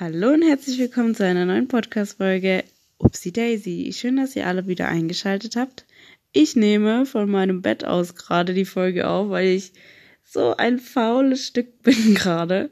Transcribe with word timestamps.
Hallo 0.00 0.30
und 0.30 0.40
herzlich 0.40 0.78
willkommen 0.78 1.14
zu 1.14 1.26
einer 1.26 1.44
neuen 1.44 1.68
Podcast-Folge 1.68 2.64
Upsi 2.96 3.32
Daisy. 3.32 3.92
Schön, 3.92 4.16
dass 4.16 4.34
ihr 4.34 4.46
alle 4.46 4.66
wieder 4.66 4.88
eingeschaltet 4.88 5.56
habt. 5.56 5.84
Ich 6.32 6.56
nehme 6.56 7.04
von 7.04 7.30
meinem 7.30 7.60
Bett 7.60 7.84
aus 7.84 8.14
gerade 8.14 8.54
die 8.54 8.64
Folge 8.64 9.06
auf, 9.06 9.28
weil 9.28 9.48
ich 9.48 9.74
so 10.24 10.56
ein 10.56 10.78
faules 10.78 11.46
Stück 11.46 11.82
bin 11.82 12.14
gerade. 12.14 12.70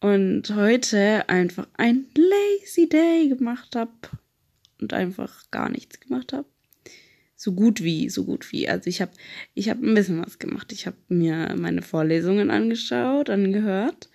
Und 0.00 0.54
heute 0.54 1.28
einfach 1.28 1.66
ein 1.76 2.06
Lazy 2.14 2.88
Day 2.88 3.28
gemacht 3.28 3.74
habe 3.74 3.90
und 4.80 4.92
einfach 4.92 5.50
gar 5.50 5.68
nichts 5.68 5.98
gemacht 5.98 6.32
habe. 6.32 6.46
So 7.34 7.54
gut 7.54 7.82
wie, 7.82 8.08
so 8.08 8.24
gut 8.24 8.52
wie. 8.52 8.68
Also 8.68 8.88
ich 8.88 9.02
habe 9.02 9.10
ich 9.54 9.68
hab 9.68 9.82
ein 9.82 9.94
bisschen 9.94 10.24
was 10.24 10.38
gemacht. 10.38 10.70
Ich 10.70 10.86
habe 10.86 10.96
mir 11.08 11.56
meine 11.58 11.82
Vorlesungen 11.82 12.52
angeschaut, 12.52 13.30
angehört 13.30 14.08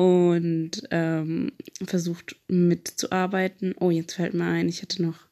und 0.00 0.88
ähm, 0.92 1.52
versucht 1.84 2.36
mitzuarbeiten. 2.48 3.74
Oh, 3.78 3.90
jetzt 3.90 4.14
fällt 4.14 4.32
mir 4.32 4.46
ein, 4.46 4.66
ich 4.66 4.80
hatte 4.80 5.02
noch. 5.02 5.26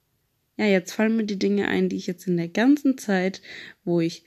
Ja, 0.58 0.66
jetzt 0.66 0.92
fallen 0.92 1.16
mir 1.16 1.24
die 1.24 1.38
Dinge 1.38 1.68
ein, 1.68 1.88
die 1.88 1.96
ich 1.96 2.06
jetzt 2.06 2.26
in 2.26 2.36
der 2.36 2.48
ganzen 2.48 2.98
Zeit, 2.98 3.40
wo 3.84 4.02
ich 4.02 4.24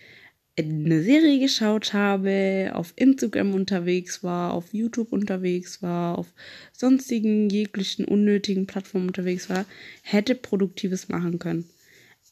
eine 0.58 1.04
Serie 1.04 1.40
geschaut 1.40 1.94
habe, 1.94 2.72
auf 2.74 2.94
Instagram 2.96 3.54
unterwegs 3.54 4.24
war, 4.24 4.56
auf 4.56 4.74
YouTube 4.74 5.14
unterwegs 5.14 5.84
war, 5.84 6.18
auf 6.18 6.34
sonstigen 6.72 7.52
jeglichen 7.52 8.06
unnötigen 8.06 8.66
Plattformen 8.66 9.10
unterwegs 9.10 9.48
war, 9.48 9.66
hätte 10.02 10.34
Produktives 10.34 11.08
machen 11.08 11.38
können. 11.38 11.70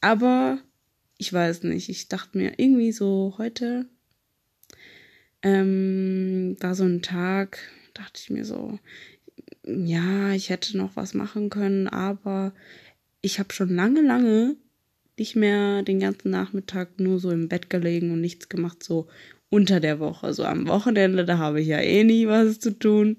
Aber 0.00 0.58
ich 1.16 1.32
weiß 1.32 1.62
nicht, 1.62 1.88
ich 1.88 2.08
dachte 2.08 2.38
mir 2.38 2.54
irgendwie 2.56 2.90
so 2.90 3.36
heute 3.38 3.86
ähm, 5.44 6.56
war 6.58 6.74
so 6.74 6.82
ein 6.82 7.02
Tag, 7.02 7.70
dachte 8.00 8.20
ich 8.22 8.30
mir 8.30 8.44
so, 8.44 8.78
ja, 9.64 10.32
ich 10.32 10.50
hätte 10.50 10.76
noch 10.76 10.96
was 10.96 11.14
machen 11.14 11.50
können, 11.50 11.86
aber 11.88 12.52
ich 13.20 13.38
habe 13.38 13.52
schon 13.52 13.74
lange, 13.74 14.00
lange 14.00 14.56
nicht 15.18 15.36
mehr 15.36 15.82
den 15.82 16.00
ganzen 16.00 16.30
Nachmittag 16.30 16.98
nur 16.98 17.18
so 17.18 17.30
im 17.30 17.48
Bett 17.48 17.68
gelegen 17.68 18.10
und 18.10 18.22
nichts 18.22 18.48
gemacht, 18.48 18.82
so 18.82 19.08
unter 19.50 19.80
der 19.80 19.98
Woche. 19.98 20.32
So 20.32 20.44
am 20.44 20.66
Wochenende, 20.66 21.24
da 21.26 21.36
habe 21.36 21.60
ich 21.60 21.66
ja 21.66 21.78
eh 21.80 22.04
nie 22.04 22.26
was 22.26 22.58
zu 22.58 22.78
tun. 22.78 23.16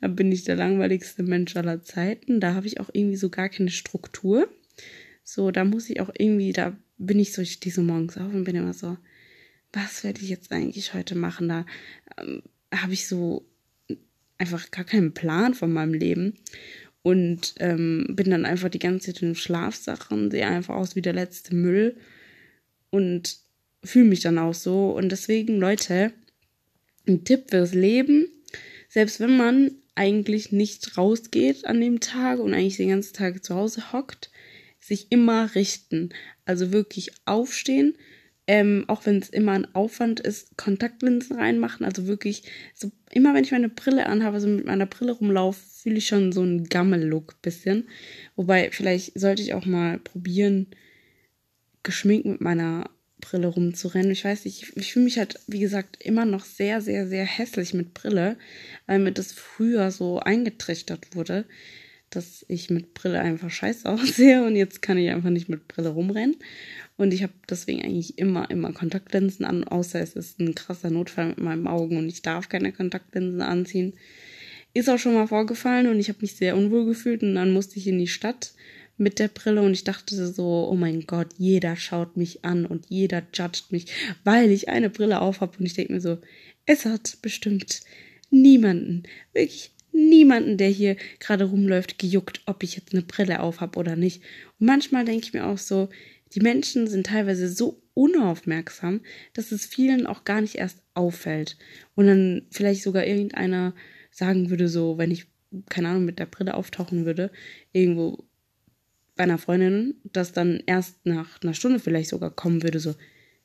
Da 0.00 0.08
bin 0.08 0.32
ich 0.32 0.44
der 0.44 0.56
langweiligste 0.56 1.22
Mensch 1.22 1.54
aller 1.56 1.82
Zeiten. 1.82 2.40
Da 2.40 2.54
habe 2.54 2.66
ich 2.66 2.80
auch 2.80 2.88
irgendwie 2.92 3.16
so 3.16 3.28
gar 3.28 3.50
keine 3.50 3.70
Struktur. 3.70 4.48
So, 5.22 5.50
da 5.50 5.64
muss 5.64 5.90
ich 5.90 6.00
auch 6.00 6.10
irgendwie, 6.16 6.52
da 6.52 6.76
bin 6.96 7.18
ich 7.18 7.32
so, 7.32 7.42
ich 7.42 7.52
stehe 7.52 7.74
so 7.74 7.82
morgens 7.82 8.16
auf 8.16 8.32
und 8.32 8.44
bin 8.44 8.56
immer 8.56 8.72
so, 8.72 8.96
was 9.72 10.04
werde 10.04 10.20
ich 10.22 10.28
jetzt 10.28 10.52
eigentlich 10.52 10.94
heute 10.94 11.16
machen? 11.16 11.48
Da 11.48 11.66
ähm, 12.16 12.42
habe 12.72 12.92
ich 12.92 13.08
so 13.08 13.44
einfach 14.38 14.70
gar 14.70 14.84
keinen 14.84 15.14
Plan 15.14 15.54
von 15.54 15.72
meinem 15.72 15.94
Leben 15.94 16.34
und 17.02 17.54
ähm, 17.58 18.06
bin 18.10 18.30
dann 18.30 18.46
einfach 18.46 18.68
die 18.68 18.78
ganze 18.78 19.12
Zeit 19.12 19.22
in 19.22 19.34
Schlafsachen, 19.34 20.30
sehe 20.30 20.46
einfach 20.46 20.74
aus 20.74 20.96
wie 20.96 21.02
der 21.02 21.12
letzte 21.12 21.54
Müll 21.54 21.96
und 22.90 23.38
fühle 23.84 24.06
mich 24.06 24.20
dann 24.20 24.38
auch 24.38 24.54
so. 24.54 24.90
Und 24.90 25.10
deswegen, 25.10 25.58
Leute, 25.58 26.12
ein 27.06 27.24
Tipp 27.24 27.50
fürs 27.50 27.74
Leben, 27.74 28.26
selbst 28.88 29.20
wenn 29.20 29.36
man 29.36 29.72
eigentlich 29.94 30.50
nicht 30.50 30.96
rausgeht 30.96 31.66
an 31.66 31.80
dem 31.80 32.00
Tag 32.00 32.40
und 32.40 32.54
eigentlich 32.54 32.78
den 32.78 32.88
ganzen 32.88 33.14
Tag 33.14 33.44
zu 33.44 33.54
Hause 33.54 33.92
hockt, 33.92 34.30
sich 34.80 35.10
immer 35.10 35.54
richten. 35.54 36.10
Also 36.44 36.72
wirklich 36.72 37.12
aufstehen, 37.26 37.96
ähm, 38.46 38.84
auch 38.88 39.06
wenn 39.06 39.18
es 39.18 39.30
immer 39.30 39.52
ein 39.52 39.74
Aufwand 39.74 40.20
ist, 40.20 40.56
Kontaktlinsen 40.56 41.36
reinmachen. 41.36 41.86
Also 41.86 42.06
wirklich, 42.06 42.42
so 42.74 42.90
immer 43.10 43.34
wenn 43.34 43.44
ich 43.44 43.52
meine 43.52 43.68
Brille 43.68 44.06
anhabe, 44.06 44.40
so 44.40 44.48
mit 44.48 44.66
meiner 44.66 44.86
Brille 44.86 45.12
rumlaufe, 45.12 45.60
fühle 45.82 45.96
ich 45.96 46.06
schon 46.06 46.32
so 46.32 46.42
einen 46.42 46.64
Gammel-Look 46.64 47.40
bisschen. 47.40 47.88
Wobei, 48.36 48.70
vielleicht 48.70 49.18
sollte 49.18 49.42
ich 49.42 49.54
auch 49.54 49.64
mal 49.64 49.98
probieren, 49.98 50.66
geschminkt 51.82 52.26
mit 52.26 52.40
meiner 52.40 52.90
Brille 53.20 53.46
rumzurennen. 53.46 54.10
Ich 54.10 54.24
weiß 54.24 54.44
nicht, 54.44 54.62
ich, 54.62 54.76
ich 54.76 54.92
fühle 54.92 55.06
mich 55.06 55.18
halt, 55.18 55.40
wie 55.46 55.60
gesagt, 55.60 56.04
immer 56.04 56.26
noch 56.26 56.44
sehr, 56.44 56.82
sehr, 56.82 57.06
sehr 57.08 57.24
hässlich 57.24 57.72
mit 57.72 57.94
Brille, 57.94 58.36
weil 58.86 58.98
mir 58.98 59.12
das 59.12 59.32
früher 59.32 59.90
so 59.90 60.18
eingetrichtert 60.18 61.14
wurde, 61.14 61.46
dass 62.10 62.44
ich 62.48 62.68
mit 62.68 62.92
Brille 62.92 63.20
einfach 63.20 63.50
scheiße 63.50 63.88
aussehe 63.88 64.44
und 64.44 64.56
jetzt 64.56 64.82
kann 64.82 64.98
ich 64.98 65.08
einfach 65.10 65.30
nicht 65.30 65.48
mit 65.48 65.66
Brille 65.68 65.88
rumrennen. 65.88 66.36
Und 66.96 67.12
ich 67.12 67.22
habe 67.22 67.32
deswegen 67.48 67.82
eigentlich 67.82 68.18
immer, 68.18 68.50
immer 68.50 68.72
Kontaktlinsen 68.72 69.44
an, 69.44 69.64
außer 69.64 70.00
es 70.00 70.14
ist 70.14 70.38
ein 70.38 70.54
krasser 70.54 70.90
Notfall 70.90 71.28
mit 71.28 71.38
meinen 71.38 71.66
Augen 71.66 71.96
und 71.96 72.08
ich 72.08 72.22
darf 72.22 72.48
keine 72.48 72.72
Kontaktlinsen 72.72 73.42
anziehen. 73.42 73.94
Ist 74.74 74.88
auch 74.88 74.98
schon 74.98 75.14
mal 75.14 75.26
vorgefallen 75.26 75.88
und 75.88 75.98
ich 75.98 76.08
habe 76.08 76.20
mich 76.22 76.36
sehr 76.36 76.56
unwohl 76.56 76.84
gefühlt 76.84 77.22
und 77.22 77.34
dann 77.34 77.52
musste 77.52 77.78
ich 77.78 77.86
in 77.88 77.98
die 77.98 78.06
Stadt 78.06 78.54
mit 78.96 79.18
der 79.18 79.28
Brille 79.28 79.62
und 79.62 79.72
ich 79.72 79.82
dachte 79.82 80.14
so, 80.26 80.68
oh 80.70 80.76
mein 80.76 81.06
Gott, 81.06 81.28
jeder 81.36 81.74
schaut 81.74 82.16
mich 82.16 82.44
an 82.44 82.64
und 82.64 82.86
jeder 82.88 83.22
judgt 83.32 83.72
mich, 83.72 83.86
weil 84.22 84.50
ich 84.50 84.68
eine 84.68 84.90
Brille 84.90 85.20
auf 85.20 85.40
habe 85.40 85.58
und 85.58 85.66
ich 85.66 85.74
denke 85.74 85.94
mir 85.94 86.00
so, 86.00 86.18
es 86.64 86.84
hat 86.84 87.18
bestimmt 87.22 87.80
niemanden, 88.30 89.02
wirklich 89.32 89.72
niemanden, 89.92 90.56
der 90.58 90.68
hier 90.68 90.96
gerade 91.20 91.44
rumläuft, 91.44 91.98
gejuckt, 91.98 92.40
ob 92.46 92.62
ich 92.62 92.76
jetzt 92.76 92.92
eine 92.92 93.02
Brille 93.02 93.40
auf 93.40 93.60
habe 93.60 93.78
oder 93.78 93.96
nicht. 93.96 94.22
Und 94.58 94.66
manchmal 94.66 95.04
denke 95.04 95.24
ich 95.26 95.32
mir 95.32 95.46
auch 95.46 95.58
so, 95.58 95.88
die 96.34 96.40
Menschen 96.40 96.86
sind 96.86 97.06
teilweise 97.06 97.48
so 97.48 97.82
unaufmerksam, 97.94 99.00
dass 99.32 99.52
es 99.52 99.66
vielen 99.66 100.06
auch 100.06 100.24
gar 100.24 100.40
nicht 100.40 100.56
erst 100.56 100.82
auffällt. 100.94 101.56
Und 101.94 102.06
dann 102.06 102.46
vielleicht 102.50 102.82
sogar 102.82 103.06
irgendeiner 103.06 103.74
sagen 104.10 104.50
würde, 104.50 104.68
so, 104.68 104.98
wenn 104.98 105.10
ich, 105.10 105.26
keine 105.68 105.88
Ahnung, 105.88 106.04
mit 106.04 106.18
der 106.18 106.26
Brille 106.26 106.54
auftauchen 106.54 107.06
würde, 107.06 107.30
irgendwo 107.72 108.24
bei 109.16 109.24
einer 109.24 109.38
Freundin, 109.38 109.94
dass 110.12 110.32
dann 110.32 110.62
erst 110.66 111.06
nach 111.06 111.40
einer 111.42 111.54
Stunde 111.54 111.78
vielleicht 111.78 112.10
sogar 112.10 112.30
kommen 112.30 112.62
würde, 112.62 112.80
so, 112.80 112.94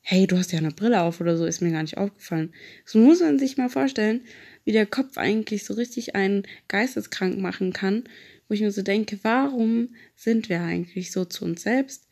hey, 0.00 0.26
du 0.26 0.36
hast 0.36 0.52
ja 0.52 0.58
eine 0.58 0.72
Brille 0.72 1.02
auf 1.02 1.20
oder 1.20 1.36
so, 1.36 1.44
ist 1.44 1.60
mir 1.60 1.70
gar 1.70 1.82
nicht 1.82 1.98
aufgefallen. 1.98 2.52
So 2.84 2.98
muss 2.98 3.20
man 3.20 3.38
sich 3.38 3.56
mal 3.56 3.68
vorstellen, 3.68 4.22
wie 4.64 4.72
der 4.72 4.86
Kopf 4.86 5.16
eigentlich 5.18 5.64
so 5.64 5.74
richtig 5.74 6.16
einen 6.16 6.44
geisteskrank 6.68 7.38
machen 7.38 7.72
kann, 7.72 8.04
wo 8.48 8.54
ich 8.54 8.62
mir 8.62 8.72
so 8.72 8.82
denke, 8.82 9.18
warum 9.22 9.94
sind 10.16 10.48
wir 10.48 10.60
eigentlich 10.60 11.12
so 11.12 11.24
zu 11.24 11.44
uns 11.44 11.62
selbst? 11.62 12.08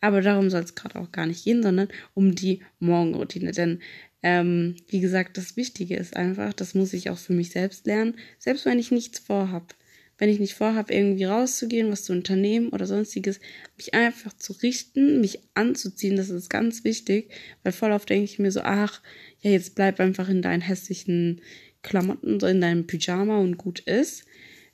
Aber 0.00 0.20
darum 0.20 0.50
soll 0.50 0.62
es 0.62 0.74
gerade 0.74 0.98
auch 0.98 1.12
gar 1.12 1.26
nicht 1.26 1.44
gehen, 1.44 1.62
sondern 1.62 1.88
um 2.14 2.34
die 2.34 2.60
Morgenroutine. 2.78 3.52
Denn, 3.52 3.80
ähm, 4.22 4.76
wie 4.88 5.00
gesagt, 5.00 5.36
das 5.36 5.56
Wichtige 5.56 5.96
ist 5.96 6.16
einfach, 6.16 6.52
das 6.52 6.74
muss 6.74 6.92
ich 6.92 7.10
auch 7.10 7.18
für 7.18 7.32
mich 7.32 7.50
selbst 7.50 7.86
lernen, 7.86 8.14
selbst 8.38 8.64
wenn 8.64 8.78
ich 8.78 8.90
nichts 8.90 9.18
vorhab. 9.18 9.74
Wenn 10.20 10.30
ich 10.30 10.40
nicht 10.40 10.54
vorhab, 10.54 10.90
irgendwie 10.90 11.24
rauszugehen, 11.24 11.92
was 11.92 12.04
zu 12.04 12.12
unternehmen 12.12 12.70
oder 12.70 12.86
sonstiges, 12.86 13.38
mich 13.76 13.94
einfach 13.94 14.32
zu 14.32 14.52
richten, 14.52 15.20
mich 15.20 15.38
anzuziehen, 15.54 16.16
das 16.16 16.28
ist 16.28 16.50
ganz 16.50 16.82
wichtig, 16.82 17.30
weil 17.62 17.72
voll 17.72 17.92
oft 17.92 18.10
denke 18.10 18.24
ich 18.24 18.40
mir 18.40 18.50
so, 18.50 18.60
ach, 18.62 19.00
ja, 19.40 19.52
jetzt 19.52 19.76
bleib 19.76 20.00
einfach 20.00 20.28
in 20.28 20.42
deinen 20.42 20.60
hässlichen 20.60 21.40
Klamotten, 21.82 22.40
so 22.40 22.48
in 22.48 22.60
deinem 22.60 22.88
Pyjama 22.88 23.38
und 23.38 23.58
gut 23.58 23.78
ist. 23.80 24.24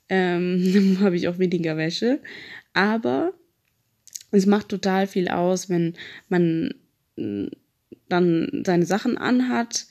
Ähm, 0.09 0.63
dann 0.73 0.99
habe 1.01 1.15
ich 1.15 1.27
auch 1.27 1.37
weniger 1.37 1.77
Wäsche. 1.77 2.21
Aber 2.73 3.33
es 4.35 4.45
macht 4.45 4.69
total 4.69 5.07
viel 5.07 5.27
aus, 5.27 5.69
wenn 5.69 5.93
man 6.29 6.73
mm, 7.17 7.47
dann 8.09 8.63
seine 8.65 8.85
Sachen 8.85 9.17
anhat 9.17 9.87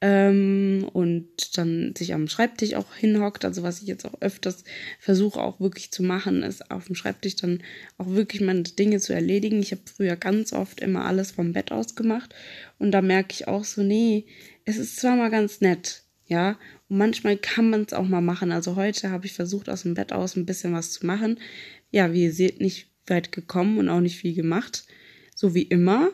ähm, 0.00 0.88
und 0.92 1.58
dann 1.58 1.94
sich 1.96 2.14
am 2.14 2.28
Schreibtisch 2.28 2.74
auch 2.74 2.94
hinhockt. 2.94 3.44
Also 3.44 3.62
was 3.62 3.82
ich 3.82 3.88
jetzt 3.88 4.04
auch 4.04 4.20
öfters 4.20 4.64
versuche 5.00 5.40
auch 5.40 5.58
wirklich 5.60 5.90
zu 5.90 6.02
machen, 6.02 6.42
ist 6.42 6.70
auf 6.70 6.86
dem 6.86 6.94
Schreibtisch 6.94 7.36
dann 7.36 7.62
auch 7.96 8.08
wirklich 8.08 8.40
meine 8.40 8.62
Dinge 8.62 9.00
zu 9.00 9.12
erledigen. 9.12 9.60
Ich 9.60 9.72
habe 9.72 9.82
früher 9.92 10.16
ganz 10.16 10.52
oft 10.52 10.80
immer 10.80 11.04
alles 11.04 11.32
vom 11.32 11.52
Bett 11.52 11.72
aus 11.72 11.96
gemacht 11.96 12.34
und 12.78 12.92
da 12.92 13.02
merke 13.02 13.32
ich 13.32 13.48
auch 13.48 13.64
so, 13.64 13.82
nee, 13.82 14.26
es 14.64 14.76
ist 14.76 14.96
zwar 14.96 15.16
mal 15.16 15.30
ganz 15.30 15.60
nett, 15.60 16.02
ja, 16.26 16.58
und 16.88 16.98
manchmal 16.98 17.36
kann 17.36 17.70
man 17.70 17.82
es 17.82 17.92
auch 17.92 18.06
mal 18.06 18.20
machen. 18.20 18.52
Also 18.52 18.76
heute 18.76 19.10
habe 19.10 19.26
ich 19.26 19.32
versucht, 19.32 19.68
aus 19.68 19.82
dem 19.82 19.94
Bett 19.94 20.12
aus 20.12 20.36
ein 20.36 20.46
bisschen 20.46 20.74
was 20.74 20.92
zu 20.92 21.06
machen. 21.06 21.40
Ja, 21.90 22.12
wie 22.12 22.24
ihr 22.24 22.32
seht, 22.32 22.60
nicht 22.60 22.88
weit 23.10 23.32
gekommen 23.32 23.78
und 23.78 23.88
auch 23.88 24.00
nicht 24.00 24.18
viel 24.18 24.34
gemacht. 24.34 24.86
So 25.34 25.54
wie 25.54 25.62
immer. 25.62 26.10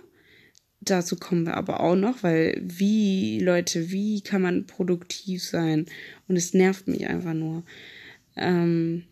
Dazu 0.80 1.16
kommen 1.16 1.46
wir 1.46 1.56
aber 1.56 1.80
auch 1.80 1.96
noch, 1.96 2.22
weil 2.22 2.60
wie, 2.62 3.40
Leute, 3.40 3.90
wie 3.90 4.20
kann 4.20 4.42
man 4.42 4.66
produktiv 4.66 5.42
sein? 5.42 5.86
Und 6.28 6.36
es 6.36 6.52
nervt 6.52 6.88
mich 6.88 7.06
einfach 7.06 7.32
nur. 7.32 7.64
Ähm, 8.36 9.04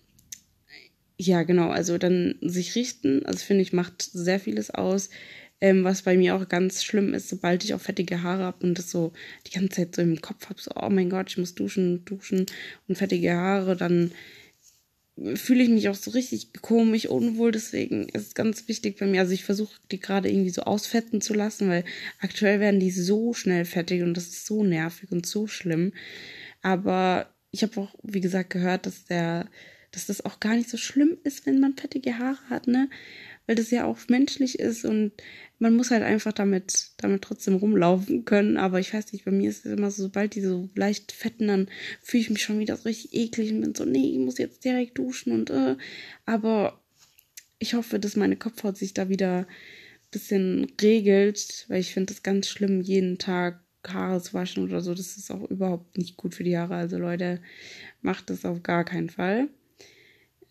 ja, 1.17 1.45
genau, 1.45 1.71
also 1.71 1.99
dann 1.99 2.35
sich 2.41 2.75
richten, 2.75 3.25
also 3.25 3.45
finde 3.45 3.63
ich, 3.63 3.73
macht 3.73 4.03
sehr 4.03 4.41
vieles 4.41 4.71
aus. 4.71 5.09
Ähm, 5.61 5.85
was 5.85 6.03
bei 6.03 6.17
mir 6.17 6.35
auch 6.35 6.49
ganz 6.49 6.83
schlimm 6.83 7.15
ist, 7.15 7.29
sobald 7.29 7.63
ich 7.63 7.73
auch 7.73 7.81
fettige 7.81 8.23
Haare 8.23 8.43
habe 8.43 8.67
und 8.67 8.77
das 8.79 8.91
so 8.91 9.13
die 9.47 9.53
ganze 9.53 9.77
Zeit 9.77 9.95
so 9.95 10.03
im 10.03 10.21
Kopf 10.21 10.49
habe, 10.49 10.61
so, 10.61 10.73
oh 10.75 10.91
mein 10.91 11.09
Gott, 11.09 11.31
ich 11.31 11.39
muss 11.39 11.55
duschen, 11.55 12.05
duschen 12.05 12.47
und 12.89 12.99
fettige 12.99 13.33
Haare, 13.35 13.77
dann 13.77 14.11
fühle 15.35 15.63
ich 15.63 15.69
mich 15.69 15.89
auch 15.89 15.95
so 15.95 16.11
richtig 16.13 16.53
komisch, 16.63 17.07
unwohl. 17.07 17.53
Deswegen 17.53 18.09
ist 18.09 18.29
es 18.29 18.35
ganz 18.35 18.69
wichtig 18.69 18.99
bei 18.99 19.07
mir. 19.07 19.21
Also 19.21 19.33
ich 19.33 19.45
versuche 19.45 19.75
die 19.91 20.01
gerade 20.01 20.31
irgendwie 20.31 20.51
so 20.51 20.63
ausfetten 20.63 21.21
zu 21.21 21.35
lassen, 21.35 21.69
weil 21.69 21.85
aktuell 22.21 22.61
werden 22.61 22.81
die 22.81 22.91
so 22.91 23.33
schnell 23.35 23.65
fettig 23.65 24.03
und 24.03 24.15
das 24.17 24.29
ist 24.29 24.47
so 24.47 24.65
nervig 24.65 25.11
und 25.13 25.27
so 25.27 25.47
schlimm. 25.47 25.93
Aber 26.63 27.29
ich 27.51 27.63
habe 27.63 27.81
auch, 27.81 27.95
wie 28.03 28.21
gesagt, 28.21 28.51
gehört, 28.51 28.87
dass 28.87 29.05
der, 29.05 29.49
dass 29.91 30.07
das 30.07 30.25
auch 30.25 30.41
gar 30.41 30.57
nicht 30.57 30.71
so 30.71 30.77
schlimm 30.77 31.19
ist, 31.25 31.47
wenn 31.47 31.61
man 31.61 31.77
fettige 31.77 32.19
Haare 32.19 32.39
hat, 32.49 32.67
ne? 32.67 32.89
Weil 33.53 33.57
das 33.57 33.71
ja 33.71 33.85
auch 33.85 33.99
menschlich 34.09 34.59
ist 34.59 34.87
und 34.87 35.13
man 35.59 35.77
muss 35.77 35.91
halt 35.91 36.03
einfach 36.03 36.33
damit, 36.33 36.93
damit 36.97 37.21
trotzdem 37.21 37.57
rumlaufen 37.57 38.25
können. 38.25 38.57
Aber 38.57 38.81
ich 38.81 38.95
weiß 38.95 39.13
nicht, 39.13 39.27
bei 39.27 39.31
mir 39.31 39.51
ist 39.51 39.67
es 39.67 39.73
immer 39.73 39.91
so, 39.91 40.05
sobald 40.05 40.35
die 40.35 40.41
so 40.41 40.71
leicht 40.75 41.13
fetten, 41.13 41.49
dann 41.49 41.69
fühle 42.01 42.23
ich 42.23 42.31
mich 42.31 42.43
schon 42.43 42.61
wieder 42.61 42.79
so 42.79 42.85
richtig 42.85 43.13
eklig 43.13 43.53
und 43.53 43.61
bin 43.61 43.75
so, 43.75 43.85
nee, 43.85 44.13
ich 44.13 44.19
muss 44.21 44.39
jetzt 44.39 44.65
direkt 44.65 44.97
duschen 44.97 45.35
und 45.35 45.51
äh. 45.51 45.77
Aber 46.25 46.81
ich 47.59 47.75
hoffe, 47.75 47.99
dass 47.99 48.17
meine 48.17 48.37
Kopfhaut 48.37 48.79
sich 48.79 48.95
da 48.95 49.11
wieder 49.11 49.41
ein 49.41 49.47
bisschen 50.11 50.73
regelt, 50.81 51.67
weil 51.69 51.81
ich 51.81 51.93
finde 51.93 52.15
das 52.15 52.23
ganz 52.23 52.49
schlimm, 52.49 52.81
jeden 52.81 53.19
Tag 53.19 53.61
Haare 53.87 54.23
zu 54.23 54.33
waschen 54.33 54.65
oder 54.65 54.81
so. 54.81 54.95
Das 54.95 55.19
ist 55.19 55.31
auch 55.31 55.43
überhaupt 55.51 55.99
nicht 55.99 56.17
gut 56.17 56.35
für 56.35 56.45
die 56.45 56.57
Haare. 56.57 56.77
Also 56.77 56.97
Leute, 56.97 57.43
macht 58.01 58.31
das 58.31 58.47
auf 58.47 58.63
gar 58.63 58.87
keinen 58.87 59.11
Fall. 59.11 59.51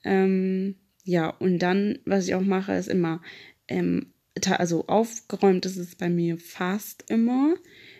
Ähm, 0.03 0.75
ja, 1.03 1.29
und 1.29 1.59
dann, 1.59 1.99
was 2.05 2.27
ich 2.27 2.35
auch 2.35 2.41
mache, 2.41 2.73
ist 2.73 2.87
immer, 2.87 3.21
ähm, 3.67 4.13
also 4.57 4.87
aufgeräumt 4.87 5.65
ist 5.65 5.77
es 5.77 5.95
bei 5.95 6.09
mir 6.09 6.37
fast 6.37 7.09
immer. 7.09 7.55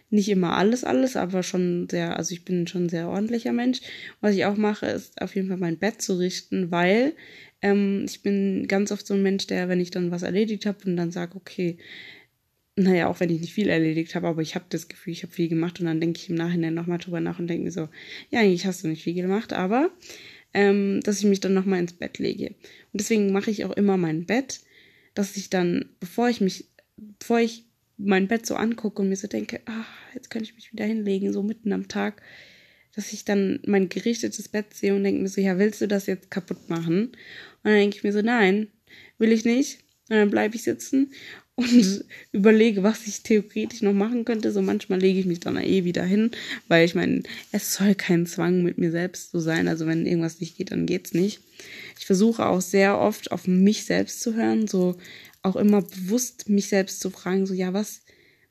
Nicht 0.10 0.28
immer 0.30 0.58
alles, 0.58 0.84
alles, 0.84 1.16
aber 1.16 1.42
schon 1.42 1.88
sehr, 1.90 2.18
also 2.18 2.34
ich 2.34 2.44
bin 2.44 2.68
schon 2.68 2.86
ein 2.86 2.90
sehr 2.90 3.08
ordentlicher 3.08 3.54
Mensch. 3.54 3.80
Was 4.20 4.36
ich 4.36 4.44
auch 4.46 4.58
mache, 4.58 4.88
ist 4.88 5.22
auf 5.22 5.36
jeden 5.36 5.48
Fall 5.48 5.58
mein 5.58 5.80
Bett 5.80 6.02
zu 6.02 6.20
richten, 6.20 6.70
weil 6.70 7.14
ähm, 7.62 8.06
ich 8.06 8.22
bin 8.22 8.68
ganz 8.68 8.92
oft 8.92 9.08
so 9.08 9.14
ein 9.14 9.24
Mensch, 9.24 9.48
der, 9.48 9.70
wenn 9.70 9.80
ich 9.80 9.92
dann 9.92 10.12
was 10.12 10.24
erledigt 10.24 10.66
habe 10.66 10.80
und 10.86 10.98
dann 10.98 11.12
sage, 11.12 11.38
okay, 11.38 11.78
naja, 12.76 13.08
auch 13.08 13.20
wenn 13.20 13.30
ich 13.30 13.42
nicht 13.42 13.54
viel 13.54 13.70
erledigt 13.70 14.16
habe, 14.16 14.28
aber 14.28 14.42
ich 14.42 14.56
habe 14.56 14.66
das 14.70 14.88
Gefühl, 14.88 15.14
ich 15.14 15.24
habe 15.24 15.34
viel 15.34 15.50
gemacht 15.50 15.80
und 15.80 15.86
dann 15.86 16.00
denke 16.02 16.20
ich 16.20 16.30
im 16.30 16.36
Nachhinein 16.36 16.74
nochmal 16.74 16.98
drüber 16.98 17.20
nach 17.20 17.40
und 17.40 17.48
denke 17.48 17.66
mir 17.66 17.72
so, 17.72 17.90
ja, 18.30 18.40
eigentlich 18.40 18.66
hast 18.66 18.84
du 18.84 18.88
nicht 18.88 19.04
viel 19.04 19.14
gemacht, 19.14 19.54
aber 19.54 19.92
ähm, 20.54 21.02
dass 21.02 21.20
ich 21.20 21.26
mich 21.26 21.40
dann 21.40 21.54
nochmal 21.54 21.80
ins 21.80 21.94
Bett 21.94 22.20
lege. 22.20 22.48
Und 22.48 23.02
deswegen 23.02 23.32
mache 23.32 23.52
ich 23.52 23.66
auch 23.66 23.72
immer 23.72 23.98
mein 23.98 24.26
Bett, 24.26 24.62
dass 25.14 25.38
ich 25.38 25.50
dann, 25.50 25.90
bevor 26.00 26.30
ich 26.30 26.42
mich, 26.42 26.70
bevor 27.20 27.40
ich 27.40 27.66
mein 27.98 28.28
Bett 28.28 28.46
so 28.46 28.56
angucke 28.56 29.02
und 29.02 29.10
mir 29.10 29.16
so 29.16 29.28
denke, 29.28 29.62
ah, 29.66 29.86
jetzt 30.14 30.30
könnte 30.30 30.50
ich 30.50 30.56
mich 30.56 30.72
wieder 30.72 30.86
hinlegen, 30.86 31.34
so 31.34 31.44
mitten 31.44 31.74
am 31.74 31.88
Tag, 31.88 32.22
dass 32.96 33.14
ich 33.14 33.26
dann 33.26 33.60
mein 33.66 33.90
gerichtetes 33.90 34.50
Bett 34.50 34.74
sehe 34.74 34.96
und 34.96 35.04
denke 35.04 35.22
mir 35.22 35.30
so, 35.30 35.40
ja, 35.40 35.58
willst 35.58 35.82
du 35.82 35.88
das 35.88 36.08
jetzt 36.08 36.32
kaputt 36.32 36.70
machen? 36.70 37.06
Und 37.08 37.16
dann 37.64 37.74
denke 37.74 37.98
ich 37.98 38.04
mir 38.04 38.12
so, 38.12 38.22
nein, 38.22 38.68
will 39.18 39.32
ich 39.32 39.46
nicht. 39.46 39.80
Und 40.10 40.18
dann 40.18 40.30
bleibe 40.30 40.56
ich 40.56 40.64
sitzen 40.64 41.12
und 41.62 42.06
überlege, 42.32 42.84
was 42.84 43.08
ich 43.08 43.22
theoretisch 43.22 43.82
noch 43.82 43.94
machen 43.94 44.26
könnte. 44.26 44.52
So 44.52 44.62
manchmal 44.62 45.00
lege 45.00 45.20
ich 45.20 45.26
mich 45.26 45.40
dann 45.40 45.58
eh 45.58 45.84
wieder 45.84 46.04
hin, 46.04 46.32
weil 46.68 46.86
ich 46.86 46.96
meine, 46.96 47.24
es 47.52 47.74
soll 47.74 47.96
kein 47.96 48.26
Zwang 48.26 48.64
mit 48.64 48.78
mir 48.78 48.92
selbst 48.92 49.32
so 49.32 49.40
sein. 49.40 49.68
Also 49.68 49.86
wenn 49.88 50.06
irgendwas 50.06 50.40
nicht 50.40 50.58
geht, 50.58 50.72
dann 50.72 50.86
geht's 50.86 51.14
nicht. 51.14 51.42
Ich 52.00 52.06
versuche 52.06 52.46
auch 52.46 52.62
sehr 52.62 53.00
oft 53.00 53.32
auf 53.32 53.48
mich 53.48 53.86
selbst 53.86 54.22
zu 54.22 54.36
hören, 54.36 54.68
so 54.68 54.98
auch 55.44 55.56
immer 55.56 55.82
bewusst 55.82 56.50
mich 56.50 56.68
selbst 56.68 57.00
zu 57.00 57.10
fragen, 57.10 57.46
so 57.46 57.54
ja, 57.54 57.74
was 57.74 58.02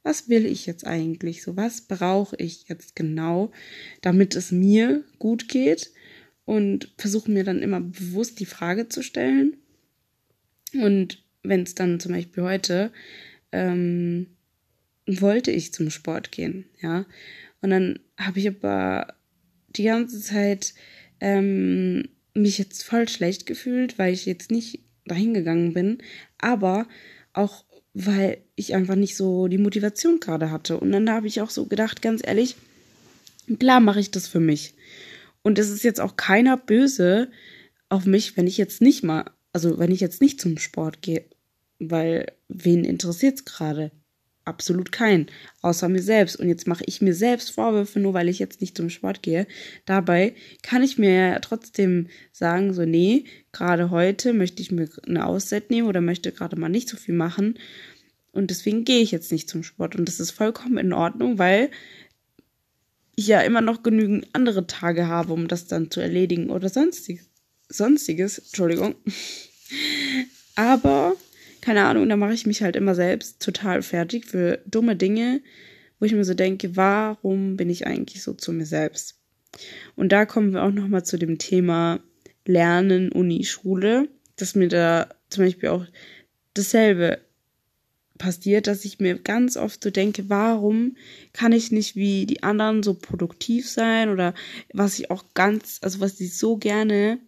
was 0.03 0.31
will 0.31 0.47
ich 0.47 0.65
jetzt 0.65 0.87
eigentlich? 0.87 1.43
So 1.43 1.57
was 1.57 1.83
brauche 1.83 2.37
ich 2.37 2.69
jetzt 2.69 2.97
genau, 2.97 3.53
damit 4.01 4.35
es 4.35 4.51
mir 4.51 5.05
gut 5.19 5.49
geht 5.49 5.93
und 6.47 6.93
versuche 6.97 7.31
mir 7.31 7.45
dann 7.45 7.63
immer 7.63 7.81
bewusst 7.81 8.41
die 8.41 8.47
Frage 8.47 8.89
zu 8.89 9.03
stellen 9.03 9.57
und 10.73 11.20
wenn 11.43 11.63
es 11.63 11.75
dann 11.75 12.01
zum 12.01 12.13
Beispiel 12.13 12.43
heute, 12.43 12.93
ähm, 13.53 14.27
wollte 15.07 15.51
ich 15.51 15.73
zum 15.73 15.91
Sport 15.91 16.33
gehen, 16.33 16.67
ja. 16.81 17.07
Und 17.63 17.71
dann 17.71 17.99
habe 18.19 18.39
ich 18.39 18.49
aber 18.49 19.15
die 19.69 19.85
ganze 19.85 20.21
Zeit 20.21 20.75
ähm, 21.21 22.09
mich 22.35 22.59
jetzt 22.59 22.85
voll 22.85 23.09
schlecht 23.09 23.47
gefühlt, 23.47 23.99
weil 23.99 24.13
ich 24.13 24.27
jetzt 24.27 24.51
nicht 24.51 24.81
dahin 25.05 25.35
gegangen 25.35 25.75
bin, 25.75 25.99
aber 26.39 26.87
auch 27.33 27.65
weil 27.93 28.39
ich 28.55 28.75
einfach 28.75 28.95
nicht 28.95 29.17
so 29.17 29.49
die 29.49 29.59
Motivation 29.59 30.21
gerade 30.21 30.51
hatte. 30.51 30.79
Und 30.79 30.93
dann 30.93 31.11
habe 31.11 31.27
ich 31.27 31.41
auch 31.41 31.51
so 31.51 31.67
gedacht, 31.67 32.03
ganz 32.03 32.23
ehrlich, 32.25 32.57
klar 33.59 33.81
mache 33.81 34.01
ich 34.01 34.11
das 34.11 34.29
für 34.29 34.41
mich. 34.41 34.75
Und 35.43 35.59
es 35.59 35.71
ist 35.71 35.83
jetzt 35.83 36.01
auch 36.01 36.17
keiner 36.17 36.57
böse 36.57 37.31
auf 37.89 38.07
mich, 38.07 38.37
wenn 38.37 38.47
ich 38.47 38.59
jetzt 38.59 38.81
nicht 38.81 39.03
mal 39.03 39.25
also 39.53 39.79
wenn 39.79 39.91
ich 39.91 40.01
jetzt 40.01 40.21
nicht 40.21 40.41
zum 40.41 40.59
Sport 40.59 41.03
gehe, 41.03 41.25
weil 41.79 42.33
wen 42.49 42.85
interessiert's 42.85 43.45
gerade? 43.45 43.91
Absolut 44.45 44.91
keinen, 44.91 45.27
außer 45.61 45.89
mir 45.89 46.03
selbst. 46.03 46.37
Und 46.37 46.49
jetzt 46.49 46.67
mache 46.67 46.83
ich 46.87 47.03
mir 47.03 47.15
selbst 47.15 47.51
Vorwürfe, 47.51 48.01
nur 48.01 48.15
weil 48.15 48.29
ich 48.29 48.39
jetzt 48.39 48.61
nicht 48.61 48.77
zum 48.77 48.89
Sport 48.89 49.23
gehe. 49.23 49.47
Dabei 49.85 50.35
kann 50.63 50.83
ich 50.83 50.99
mir 50.99 51.13
ja 51.13 51.39
trotzdem 51.41 52.09
sagen, 52.33 52.73
so, 52.73 52.85
nee, 52.85 53.25
gerade 53.53 53.91
heute 53.91 54.33
möchte 54.33 54.63
ich 54.63 54.73
mir 54.73 54.89
eine 55.07 55.27
Auszeit 55.27 55.71
nehmen 55.71 55.89
oder 55.89 56.01
möchte 56.01 56.33
gerade 56.33 56.59
mal 56.59 56.69
nicht 56.69 56.89
so 56.89 56.97
viel 56.97 57.15
machen. 57.15 57.59
Und 58.33 58.51
deswegen 58.51 58.85
gehe 58.85 59.03
ich 59.03 59.11
jetzt 59.11 59.31
nicht 59.31 59.49
zum 59.49 59.63
Sport. 59.63 59.95
Und 59.97 60.09
das 60.09 60.21
ist 60.21 60.31
vollkommen 60.31 60.79
in 60.79 60.93
Ordnung, 60.93 61.39
weil 61.39 61.71
ich 63.15 63.27
ja 63.27 63.41
immer 63.43 63.61
noch 63.61 63.83
genügend 63.83 64.27
andere 64.33 64.67
Tage 64.67 65.07
habe, 65.07 65.33
um 65.33 65.49
das 65.49 65.67
dann 65.67 65.91
zu 65.91 66.01
erledigen 66.01 66.51
oder 66.51 66.69
sonstiges. 66.69 67.30
Sonstiges, 67.71 68.39
Entschuldigung. 68.39 68.95
Aber, 70.57 71.17
keine 71.61 71.85
Ahnung, 71.85 72.09
da 72.09 72.17
mache 72.17 72.35
ich 72.35 72.47
mich 72.47 72.63
halt 72.63 72.77
immer 72.77 72.95
selbst 72.95 73.41
total 73.41 73.83
fertig 73.83 74.27
für 74.27 74.61
dumme 74.67 74.97
Dinge, 74.97 75.41
wo 75.99 76.07
ich 76.07 76.13
mir 76.13 76.25
so 76.25 76.35
denke, 76.35 76.77
warum 76.77 77.57
bin 77.57 77.71
ich 77.71 77.87
eigentlich 77.87 78.23
so 78.23 78.35
zu 78.35 78.53
mir 78.53 78.67
selbst? 78.67 79.17
Und 79.97 80.13
da 80.13 80.27
kommen 80.27 80.53
wir 80.53 80.63
auch 80.63 80.71
nochmal 80.71 81.05
zu 81.05 81.19
dem 81.19 81.39
Thema 81.39 82.01
Lernen, 82.47 83.13
Uni, 83.13 83.45
Schule, 83.45 84.09
dass 84.37 84.55
mir 84.55 84.69
da 84.69 85.09
zum 85.29 85.45
Beispiel 85.45 85.69
auch 85.69 85.87
dasselbe 86.55 87.21
passiert, 88.21 88.67
dass 88.67 88.85
ich 88.85 89.01
mir 89.01 89.19
ganz 89.19 89.57
oft 89.57 89.83
so 89.83 89.91
denke, 89.91 90.29
warum 90.29 90.97
kann 91.33 91.53
ich 91.53 91.73
nicht 91.73 91.97
wie 91.97 92.27
die 92.27 92.43
anderen 92.43 92.83
so 92.83 92.95
produktiv 92.95 93.69
sein 93.69 94.11
oder 94.11 94.35
was 94.73 94.99
ich 94.99 95.11
auch 95.11 95.25
ganz, 95.35 95.79
also 95.81 96.01
was 96.01 96.21
ich 96.21 96.37
so 96.37 96.57
gerne 96.57 97.19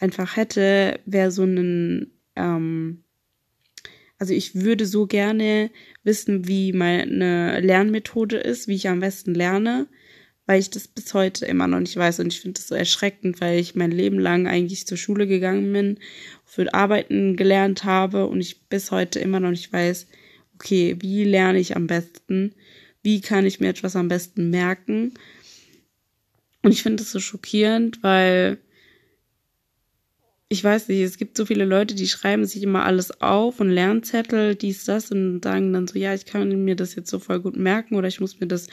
einfach 0.00 0.36
hätte, 0.36 0.98
wäre 1.04 1.30
so 1.30 1.44
ein, 1.44 2.10
ähm, 2.34 3.04
also 4.18 4.34
ich 4.34 4.54
würde 4.54 4.86
so 4.86 5.06
gerne 5.06 5.70
wissen, 6.02 6.48
wie 6.48 6.72
meine 6.72 7.60
Lernmethode 7.60 8.36
ist, 8.38 8.68
wie 8.68 8.74
ich 8.74 8.88
am 8.88 9.00
besten 9.00 9.34
lerne, 9.34 9.86
weil 10.46 10.60
ich 10.60 10.70
das 10.70 10.88
bis 10.88 11.14
heute 11.14 11.46
immer 11.46 11.68
noch 11.68 11.80
nicht 11.80 11.96
weiß. 11.96 12.20
Und 12.20 12.32
ich 12.32 12.40
finde 12.40 12.58
das 12.58 12.68
so 12.68 12.74
erschreckend, 12.74 13.40
weil 13.40 13.58
ich 13.58 13.74
mein 13.74 13.92
Leben 13.92 14.18
lang 14.18 14.46
eigentlich 14.46 14.86
zur 14.86 14.98
Schule 14.98 15.26
gegangen 15.26 15.72
bin, 15.72 15.98
für 16.44 16.72
Arbeiten 16.74 17.36
gelernt 17.36 17.84
habe 17.84 18.26
und 18.26 18.40
ich 18.40 18.68
bis 18.68 18.90
heute 18.90 19.20
immer 19.20 19.40
noch 19.40 19.50
nicht 19.50 19.72
weiß, 19.72 20.08
okay, 20.54 20.96
wie 21.00 21.24
lerne 21.24 21.60
ich 21.60 21.76
am 21.76 21.86
besten? 21.86 22.54
Wie 23.02 23.20
kann 23.20 23.46
ich 23.46 23.60
mir 23.60 23.68
etwas 23.68 23.96
am 23.96 24.08
besten 24.08 24.50
merken? 24.50 25.14
Und 26.62 26.72
ich 26.72 26.82
finde 26.82 27.02
das 27.02 27.12
so 27.12 27.20
schockierend, 27.20 28.02
weil 28.02 28.58
ich 30.52 30.64
weiß 30.64 30.88
nicht, 30.88 31.00
es 31.00 31.16
gibt 31.16 31.36
so 31.36 31.46
viele 31.46 31.64
Leute, 31.64 31.94
die 31.94 32.08
schreiben 32.08 32.44
sich 32.44 32.64
immer 32.64 32.84
alles 32.84 33.20
auf 33.20 33.60
und 33.60 33.70
Lernzettel, 33.70 34.56
dies, 34.56 34.84
das 34.84 35.12
und 35.12 35.44
sagen 35.44 35.72
dann 35.72 35.86
so, 35.86 35.96
ja, 35.96 36.12
ich 36.12 36.26
kann 36.26 36.64
mir 36.64 36.74
das 36.74 36.96
jetzt 36.96 37.08
so 37.08 37.20
voll 37.20 37.38
gut 37.38 37.56
merken 37.56 37.94
oder 37.94 38.08
ich 38.08 38.20
muss 38.20 38.40
mir 38.40 38.48
das 38.48 38.66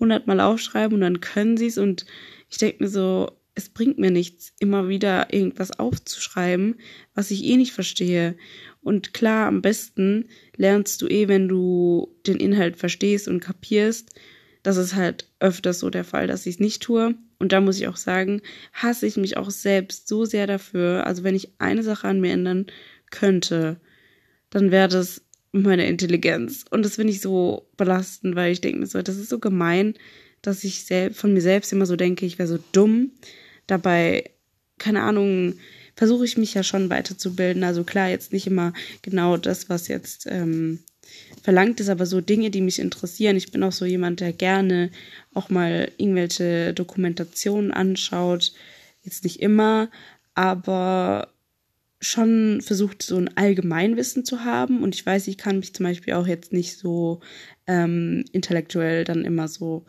hundertmal 0.00 0.40
aufschreiben 0.40 0.96
und 0.96 1.02
dann 1.02 1.20
können 1.20 1.56
sie 1.56 1.68
es 1.68 1.78
und 1.78 2.04
ich 2.48 2.58
denke 2.58 2.82
mir 2.82 2.88
so, 2.88 3.30
es 3.54 3.68
bringt 3.68 3.96
mir 3.96 4.10
nichts, 4.10 4.52
immer 4.58 4.88
wieder 4.88 5.32
irgendwas 5.32 5.78
aufzuschreiben, 5.78 6.80
was 7.14 7.30
ich 7.30 7.44
eh 7.44 7.56
nicht 7.56 7.72
verstehe. 7.72 8.36
Und 8.82 9.14
klar, 9.14 9.46
am 9.46 9.62
besten 9.62 10.28
lernst 10.56 11.00
du 11.00 11.06
eh, 11.06 11.28
wenn 11.28 11.46
du 11.46 12.12
den 12.26 12.38
Inhalt 12.38 12.76
verstehst 12.76 13.28
und 13.28 13.38
kapierst. 13.38 14.18
Das 14.62 14.76
ist 14.76 14.94
halt 14.94 15.26
öfters 15.40 15.78
so 15.78 15.90
der 15.90 16.04
Fall, 16.04 16.26
dass 16.26 16.46
ich 16.46 16.56
es 16.56 16.60
nicht 16.60 16.82
tue. 16.82 17.14
Und 17.38 17.52
da 17.52 17.60
muss 17.60 17.78
ich 17.78 17.88
auch 17.88 17.96
sagen, 17.96 18.42
hasse 18.72 19.06
ich 19.06 19.16
mich 19.16 19.36
auch 19.36 19.50
selbst 19.50 20.08
so 20.08 20.24
sehr 20.24 20.46
dafür. 20.46 21.06
Also 21.06 21.24
wenn 21.24 21.34
ich 21.34 21.52
eine 21.58 21.82
Sache 21.82 22.08
an 22.08 22.20
mir 22.20 22.32
ändern 22.32 22.66
könnte, 23.10 23.80
dann 24.50 24.70
wäre 24.70 24.88
das 24.88 25.22
meine 25.52 25.86
Intelligenz. 25.86 26.64
Und 26.70 26.84
das 26.84 26.96
finde 26.96 27.12
ich 27.12 27.20
so 27.20 27.68
belastend, 27.76 28.36
weil 28.36 28.52
ich 28.52 28.60
denke 28.60 28.80
mir 28.80 28.86
so, 28.86 29.00
das 29.02 29.16
ist 29.16 29.30
so 29.30 29.38
gemein, 29.38 29.94
dass 30.42 30.64
ich 30.64 30.86
von 31.12 31.32
mir 31.32 31.42
selbst 31.42 31.72
immer 31.72 31.86
so 31.86 31.96
denke, 31.96 32.26
ich 32.26 32.38
wäre 32.38 32.48
so 32.48 32.58
dumm. 32.72 33.12
Dabei, 33.66 34.30
keine 34.78 35.02
Ahnung, 35.02 35.54
versuche 35.94 36.24
ich 36.24 36.38
mich 36.38 36.54
ja 36.54 36.62
schon 36.62 36.90
weiterzubilden. 36.90 37.64
Also 37.64 37.84
klar, 37.84 38.08
jetzt 38.08 38.32
nicht 38.32 38.46
immer 38.46 38.72
genau 39.02 39.36
das, 39.36 39.68
was 39.68 39.88
jetzt 39.88 40.26
ähm, 40.28 40.80
verlangt 41.42 41.80
ist, 41.80 41.88
aber 41.88 42.06
so 42.06 42.20
Dinge, 42.20 42.50
die 42.50 42.60
mich 42.60 42.78
interessieren. 42.78 43.36
Ich 43.36 43.50
bin 43.50 43.62
auch 43.62 43.72
so 43.72 43.84
jemand, 43.84 44.20
der 44.20 44.32
gerne 44.32 44.90
auch 45.34 45.48
mal 45.50 45.90
irgendwelche 45.96 46.74
Dokumentationen 46.74 47.72
anschaut. 47.72 48.52
Jetzt 49.02 49.24
nicht 49.24 49.40
immer, 49.40 49.90
aber 50.34 51.28
schon 52.00 52.60
versucht, 52.62 53.02
so 53.02 53.16
ein 53.16 53.36
Allgemeinwissen 53.36 54.24
zu 54.24 54.44
haben. 54.44 54.82
Und 54.82 54.94
ich 54.94 55.04
weiß, 55.04 55.28
ich 55.28 55.38
kann 55.38 55.58
mich 55.58 55.74
zum 55.74 55.84
Beispiel 55.84 56.14
auch 56.14 56.26
jetzt 56.26 56.52
nicht 56.52 56.78
so 56.78 57.20
ähm, 57.66 58.24
intellektuell 58.32 59.04
dann 59.04 59.24
immer 59.24 59.48
so 59.48 59.84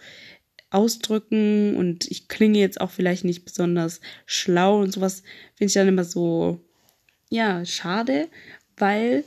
ausdrücken 0.72 1.76
und 1.76 2.10
ich 2.10 2.30
klinge 2.30 2.58
jetzt 2.58 2.80
auch 2.80 2.90
vielleicht 2.90 3.26
nicht 3.26 3.44
besonders 3.44 4.00
schlau 4.26 4.80
und 4.80 4.94
sowas 4.94 5.22
finde 5.56 5.68
ich 5.68 5.74
dann 5.74 5.90
immer 5.90 6.06
so, 6.06 6.62
ja, 7.30 7.66
schade, 7.66 8.30
weil, 8.78 9.26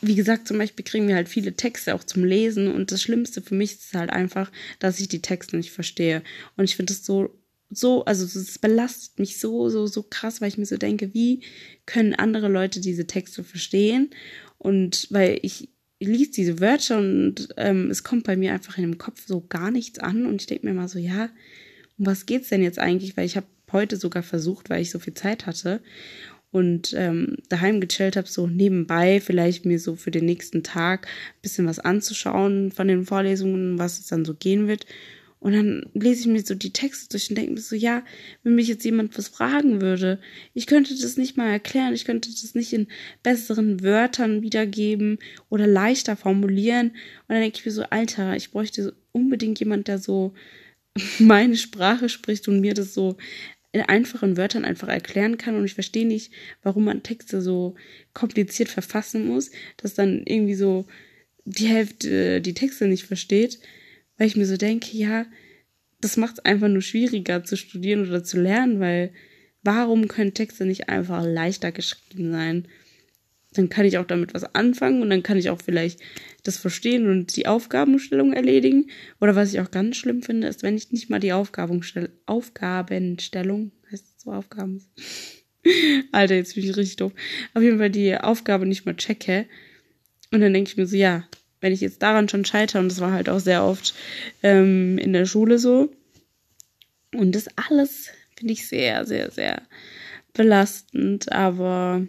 wie 0.00 0.14
gesagt, 0.14 0.46
zum 0.46 0.58
Beispiel 0.58 0.84
kriegen 0.84 1.08
wir 1.08 1.14
halt 1.14 1.28
viele 1.28 1.54
Texte 1.54 1.94
auch 1.94 2.04
zum 2.04 2.24
Lesen 2.24 2.72
und 2.72 2.92
das 2.92 3.02
Schlimmste 3.02 3.40
für 3.40 3.54
mich 3.54 3.72
ist 3.72 3.94
halt 3.94 4.10
einfach, 4.10 4.52
dass 4.78 5.00
ich 5.00 5.08
die 5.08 5.22
Texte 5.22 5.56
nicht 5.56 5.72
verstehe. 5.72 6.22
Und 6.56 6.64
ich 6.64 6.76
finde 6.76 6.92
das 6.92 7.04
so, 7.04 7.30
so, 7.70 8.04
also 8.04 8.24
es 8.24 8.58
belastet 8.58 9.18
mich 9.18 9.40
so, 9.40 9.68
so, 9.68 9.86
so 9.86 10.02
krass, 10.02 10.40
weil 10.40 10.48
ich 10.48 10.58
mir 10.58 10.66
so 10.66 10.76
denke, 10.76 11.14
wie 11.14 11.40
können 11.86 12.14
andere 12.14 12.48
Leute 12.48 12.80
diese 12.80 13.06
Texte 13.06 13.42
verstehen? 13.42 14.10
Und 14.58 15.08
weil 15.10 15.38
ich 15.42 15.70
liest 15.98 16.36
diese 16.36 16.60
Wörter 16.60 16.98
und 16.98 17.48
ähm, 17.56 17.90
es 17.90 18.04
kommt 18.04 18.24
bei 18.24 18.36
mir 18.36 18.52
einfach 18.52 18.76
in 18.76 18.84
dem 18.84 18.98
Kopf 18.98 19.26
so 19.26 19.44
gar 19.48 19.70
nichts 19.70 19.98
an 19.98 20.26
und 20.26 20.42
ich 20.42 20.46
denke 20.46 20.66
mir 20.66 20.74
mal 20.74 20.88
so, 20.88 20.98
ja, 20.98 21.30
um 21.98 22.06
was 22.06 22.26
geht's 22.26 22.50
denn 22.50 22.62
jetzt 22.62 22.78
eigentlich? 22.78 23.16
Weil 23.16 23.26
ich 23.26 23.36
habe 23.36 23.46
heute 23.72 23.96
sogar 23.96 24.22
versucht, 24.22 24.68
weil 24.68 24.82
ich 24.82 24.90
so 24.90 24.98
viel 24.98 25.14
Zeit 25.14 25.46
hatte 25.46 25.80
und 26.56 26.94
ähm, 26.96 27.36
daheim 27.50 27.82
gechillt 27.82 28.16
habe, 28.16 28.28
so 28.28 28.46
nebenbei 28.46 29.20
vielleicht 29.20 29.66
mir 29.66 29.78
so 29.78 29.94
für 29.94 30.10
den 30.10 30.24
nächsten 30.24 30.62
Tag 30.62 31.06
ein 31.06 31.42
bisschen 31.42 31.66
was 31.66 31.78
anzuschauen 31.78 32.72
von 32.72 32.88
den 32.88 33.04
Vorlesungen, 33.04 33.78
was 33.78 33.98
es 33.98 34.06
dann 34.06 34.24
so 34.24 34.32
gehen 34.32 34.66
wird. 34.66 34.86
Und 35.38 35.52
dann 35.52 35.84
lese 35.92 36.20
ich 36.20 36.26
mir 36.28 36.40
so 36.40 36.54
die 36.54 36.72
Texte 36.72 37.10
durch 37.10 37.28
und 37.28 37.36
denke 37.36 37.52
mir 37.52 37.60
so, 37.60 37.76
ja, 37.76 38.02
wenn 38.42 38.54
mich 38.54 38.68
jetzt 38.68 38.86
jemand 38.86 39.18
was 39.18 39.28
fragen 39.28 39.82
würde, 39.82 40.18
ich 40.54 40.66
könnte 40.66 40.98
das 40.98 41.18
nicht 41.18 41.36
mal 41.36 41.50
erklären, 41.50 41.92
ich 41.92 42.06
könnte 42.06 42.30
das 42.30 42.54
nicht 42.54 42.72
in 42.72 42.86
besseren 43.22 43.82
Wörtern 43.82 44.40
wiedergeben 44.40 45.18
oder 45.50 45.66
leichter 45.66 46.16
formulieren. 46.16 46.88
Und 46.88 47.34
dann 47.34 47.42
denke 47.42 47.58
ich 47.58 47.66
mir 47.66 47.72
so, 47.72 47.82
Alter, 47.82 48.34
ich 48.34 48.50
bräuchte 48.50 48.96
unbedingt 49.12 49.60
jemand, 49.60 49.88
der 49.88 49.98
so 49.98 50.32
meine 51.18 51.58
Sprache 51.58 52.08
spricht 52.08 52.48
und 52.48 52.60
mir 52.60 52.72
das 52.72 52.94
so 52.94 53.18
in 53.76 53.82
einfachen 53.82 54.36
Wörtern 54.36 54.64
einfach 54.64 54.88
erklären 54.88 55.38
kann. 55.38 55.56
Und 55.56 55.64
ich 55.64 55.74
verstehe 55.74 56.06
nicht, 56.06 56.32
warum 56.62 56.84
man 56.84 57.02
Texte 57.02 57.40
so 57.40 57.74
kompliziert 58.14 58.68
verfassen 58.68 59.26
muss, 59.26 59.50
dass 59.76 59.94
dann 59.94 60.22
irgendwie 60.24 60.54
so 60.54 60.86
die 61.44 61.66
Hälfte 61.66 62.40
die 62.40 62.54
Texte 62.54 62.88
nicht 62.88 63.04
versteht 63.04 63.60
weil 64.18 64.26
ich 64.26 64.36
mir 64.36 64.46
so 64.46 64.56
denke, 64.56 64.96
ja, 64.96 65.26
das 66.00 66.16
macht 66.16 66.38
es 66.38 66.44
einfach 66.44 66.68
nur 66.68 66.82
schwieriger 66.82 67.44
zu 67.44 67.56
studieren 67.56 68.06
oder 68.06 68.22
zu 68.22 68.40
lernen, 68.40 68.80
weil 68.80 69.12
warum 69.62 70.08
können 70.08 70.34
Texte 70.34 70.64
nicht 70.64 70.88
einfach 70.88 71.24
leichter 71.24 71.72
geschrieben 71.72 72.32
sein? 72.32 72.68
Dann 73.56 73.68
kann 73.68 73.86
ich 73.86 73.98
auch 73.98 74.06
damit 74.06 74.34
was 74.34 74.54
anfangen 74.54 75.02
und 75.02 75.10
dann 75.10 75.22
kann 75.22 75.38
ich 75.38 75.50
auch 75.50 75.60
vielleicht 75.60 76.00
das 76.42 76.56
verstehen 76.56 77.08
und 77.08 77.36
die 77.36 77.46
Aufgabenstellung 77.46 78.32
erledigen. 78.32 78.90
Oder 79.20 79.34
was 79.34 79.52
ich 79.52 79.60
auch 79.60 79.70
ganz 79.70 79.96
schlimm 79.96 80.22
finde, 80.22 80.46
ist, 80.46 80.62
wenn 80.62 80.76
ich 80.76 80.92
nicht 80.92 81.10
mal 81.10 81.20
die 81.20 81.32
Aufgabenstellung, 81.32 82.10
Aufgabenstellung, 82.26 83.72
heißt 83.90 84.04
das 84.04 84.22
so 84.22 84.32
Aufgaben? 84.32 84.82
Alter, 86.12 86.34
jetzt 86.34 86.54
bin 86.54 86.64
ich 86.64 86.76
richtig 86.76 86.96
doof. 86.96 87.12
Auf 87.54 87.62
jeden 87.62 87.78
Fall 87.78 87.90
die 87.90 88.16
Aufgabe 88.16 88.66
nicht 88.66 88.86
mal 88.86 88.96
checke. 88.96 89.46
Und 90.32 90.40
dann 90.40 90.52
denke 90.52 90.70
ich 90.70 90.76
mir 90.76 90.86
so, 90.86 90.96
ja, 90.96 91.24
wenn 91.60 91.72
ich 91.72 91.80
jetzt 91.80 92.02
daran 92.02 92.28
schon 92.28 92.44
scheitere, 92.44 92.80
und 92.80 92.90
das 92.90 93.00
war 93.00 93.12
halt 93.12 93.28
auch 93.28 93.40
sehr 93.40 93.64
oft 93.64 93.94
ähm, 94.42 94.98
in 94.98 95.12
der 95.12 95.26
Schule 95.26 95.58
so. 95.58 95.92
Und 97.14 97.34
das 97.34 97.48
alles 97.56 98.10
finde 98.36 98.52
ich 98.52 98.68
sehr, 98.68 99.06
sehr, 99.06 99.30
sehr 99.30 99.62
belastend. 100.32 101.32
Aber 101.32 102.06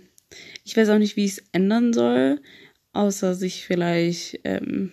ich 0.64 0.76
weiß 0.76 0.90
auch 0.90 0.98
nicht, 0.98 1.16
wie 1.16 1.26
ich 1.26 1.32
es 1.34 1.44
ändern 1.52 1.94
soll, 1.94 2.42
außer 2.94 3.36
sich 3.36 3.66
vielleicht 3.66 4.40
ähm, 4.44 4.92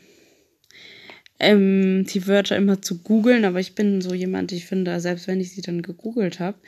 ähm, 1.38 2.04
die 2.04 2.26
Wörter 2.26 2.56
immer 2.56 2.80
zu 2.82 3.02
googeln. 3.02 3.44
Aber 3.44 3.60
ich 3.60 3.74
bin 3.74 4.00
so 4.00 4.14
jemand, 4.14 4.52
ich 4.52 4.66
finde, 4.66 4.98
selbst 5.00 5.26
wenn 5.26 5.40
ich 5.40 5.52
sie 5.52 5.62
dann 5.62 5.82
gegoogelt 5.82 6.40
habe, 6.40 6.58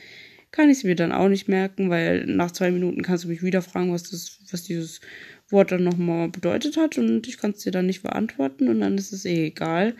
kann 0.51 0.69
ich 0.69 0.79
sie 0.79 0.87
mir 0.87 0.95
dann 0.95 1.11
auch 1.11 1.29
nicht 1.29 1.47
merken, 1.47 1.89
weil 1.89 2.25
nach 2.25 2.51
zwei 2.51 2.71
Minuten 2.71 3.01
kannst 3.01 3.25
du 3.25 3.27
mich 3.27 3.43
wieder 3.43 3.61
fragen, 3.61 3.93
was 3.93 4.03
das, 4.03 4.39
was 4.51 4.63
dieses 4.63 5.01
Wort 5.49 5.71
dann 5.71 5.83
nochmal 5.83 6.29
bedeutet 6.29 6.77
hat 6.77 6.97
und 6.97 7.27
ich 7.27 7.37
kann 7.37 7.51
es 7.51 7.59
dir 7.59 7.71
dann 7.71 7.85
nicht 7.85 8.03
beantworten 8.03 8.67
und 8.67 8.81
dann 8.81 8.97
ist 8.97 9.13
es 9.13 9.25
eh 9.25 9.47
egal. 9.47 9.95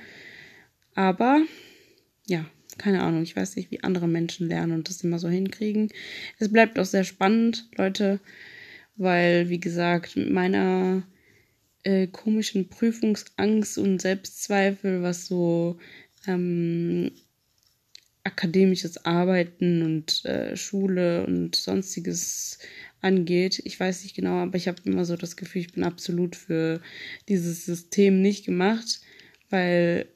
Aber 0.96 1.42
ja, 2.28 2.46
keine 2.78 3.04
Ahnung, 3.04 3.24
ich 3.24 3.36
weiß 3.36 3.56
nicht, 3.56 3.72
wie 3.72 3.84
andere 3.84 4.08
Menschen 4.08 4.48
lernen 4.48 4.74
und 4.74 4.90
das 4.90 5.04
immer 5.04 5.20
so 5.20 5.30
hinkriegen. 5.30 5.90
Es 6.40 6.52
bleibt 6.52 6.80
auch 6.80 6.86
sehr 6.86 7.04
spannend, 7.04 7.70
Leute, 7.78 8.20
weil, 8.98 9.50
wie 9.50 9.60
gesagt, 9.60 10.16
mit 10.16 10.32
meiner 10.32 11.04
äh, 11.84 12.08
komischen 12.08 12.70
Prüfungsangst 12.70 13.78
und 13.78 14.02
Selbstzweifel, 14.02 15.04
was 15.04 15.28
so 15.28 15.78
ähm, 16.28 17.12
akademisches 18.24 19.06
Arbeiten 19.06 19.84
und 19.84 20.26
äh, 20.26 20.58
Schule 20.58 21.26
und 21.26 21.56
sonstiges 21.56 22.60
angeht. 23.00 23.62
Ich 23.64 23.80
weiß 23.80 24.04
nicht 24.04 24.16
genau, 24.16 24.42
aber 24.42 24.58
ich 24.58 24.68
habe 24.68 24.82
immer 24.84 25.06
so 25.06 25.16
das 25.16 25.38
Gefühl, 25.38 25.62
ich 25.62 25.74
bin 25.74 25.84
absolut 25.84 26.36
für 26.36 26.82
dieses 27.30 27.66
System 27.66 28.22
nicht 28.22 28.46
gemacht, 28.46 29.02
weil 29.50 30.08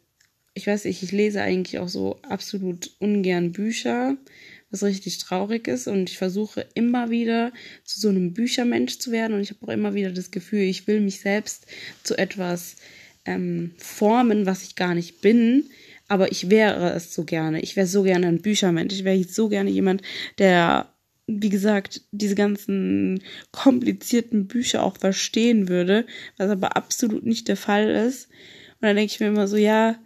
ich 0.53 0.67
weiß 0.67 0.85
nicht, 0.85 1.01
ich 1.03 1.11
lese 1.11 1.41
eigentlich 1.41 1.79
auch 1.79 1.88
so 1.88 2.21
absolut 2.23 2.91
ungern 3.00 3.53
Bücher, 3.53 4.17
was 4.71 4.83
richtig 4.83 5.17
traurig 5.17 5.67
ist 5.67 5.87
und 5.87 6.09
ich 6.09 6.17
versuche 6.17 6.65
immer 6.73 7.09
wieder 7.09 7.51
zu 7.83 7.99
so 7.99 8.09
einem 8.09 8.33
Büchermensch 8.33 8.97
zu 8.99 9.11
werden 9.11 9.33
und 9.33 9.41
ich 9.41 9.51
habe 9.51 9.65
auch 9.65 9.73
immer 9.73 9.93
wieder 9.93 10.11
das 10.11 10.31
Gefühl, 10.31 10.61
ich 10.61 10.87
will 10.87 11.01
mich 11.01 11.19
selbst 11.19 11.67
zu 12.03 12.17
etwas 12.17 12.77
ähm, 13.25 13.71
formen, 13.77 14.45
was 14.45 14.63
ich 14.63 14.75
gar 14.75 14.95
nicht 14.95 15.21
bin, 15.21 15.69
aber 16.07 16.31
ich 16.31 16.49
wäre 16.49 16.91
es 16.93 17.13
so 17.13 17.23
gerne. 17.23 17.61
Ich 17.61 17.75
wäre 17.75 17.87
so 17.87 18.03
gerne 18.03 18.27
ein 18.27 18.41
Büchermensch. 18.41 18.93
Ich 18.93 19.05
wäre 19.05 19.23
so 19.23 19.47
gerne 19.47 19.69
jemand, 19.69 20.01
der 20.39 20.91
wie 21.27 21.49
gesagt, 21.49 22.01
diese 22.11 22.35
ganzen 22.35 23.21
komplizierten 23.51 24.47
Bücher 24.47 24.83
auch 24.83 24.97
verstehen 24.97 25.69
würde, 25.69 26.05
was 26.37 26.49
aber 26.49 26.75
absolut 26.75 27.25
nicht 27.25 27.47
der 27.47 27.57
Fall 27.57 27.89
ist. 27.89 28.27
Und 28.27 28.87
dann 28.87 28.95
denke 28.95 29.13
ich 29.13 29.19
mir 29.19 29.27
immer 29.27 29.47
so, 29.47 29.55
ja, 29.55 29.97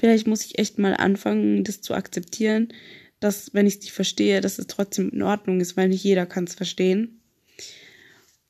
vielleicht 0.00 0.26
muss 0.26 0.44
ich 0.44 0.58
echt 0.58 0.78
mal 0.78 0.94
anfangen, 0.94 1.64
das 1.64 1.80
zu 1.80 1.94
akzeptieren, 1.94 2.72
dass, 3.20 3.52
wenn 3.54 3.66
ich 3.66 3.74
es 3.74 3.80
nicht 3.80 3.92
verstehe, 3.92 4.40
dass 4.40 4.58
es 4.58 4.66
trotzdem 4.66 5.10
in 5.10 5.22
Ordnung 5.22 5.60
ist, 5.60 5.76
weil 5.76 5.88
nicht 5.88 6.04
jeder 6.04 6.26
kann 6.26 6.44
es 6.44 6.54
verstehen. 6.54 7.20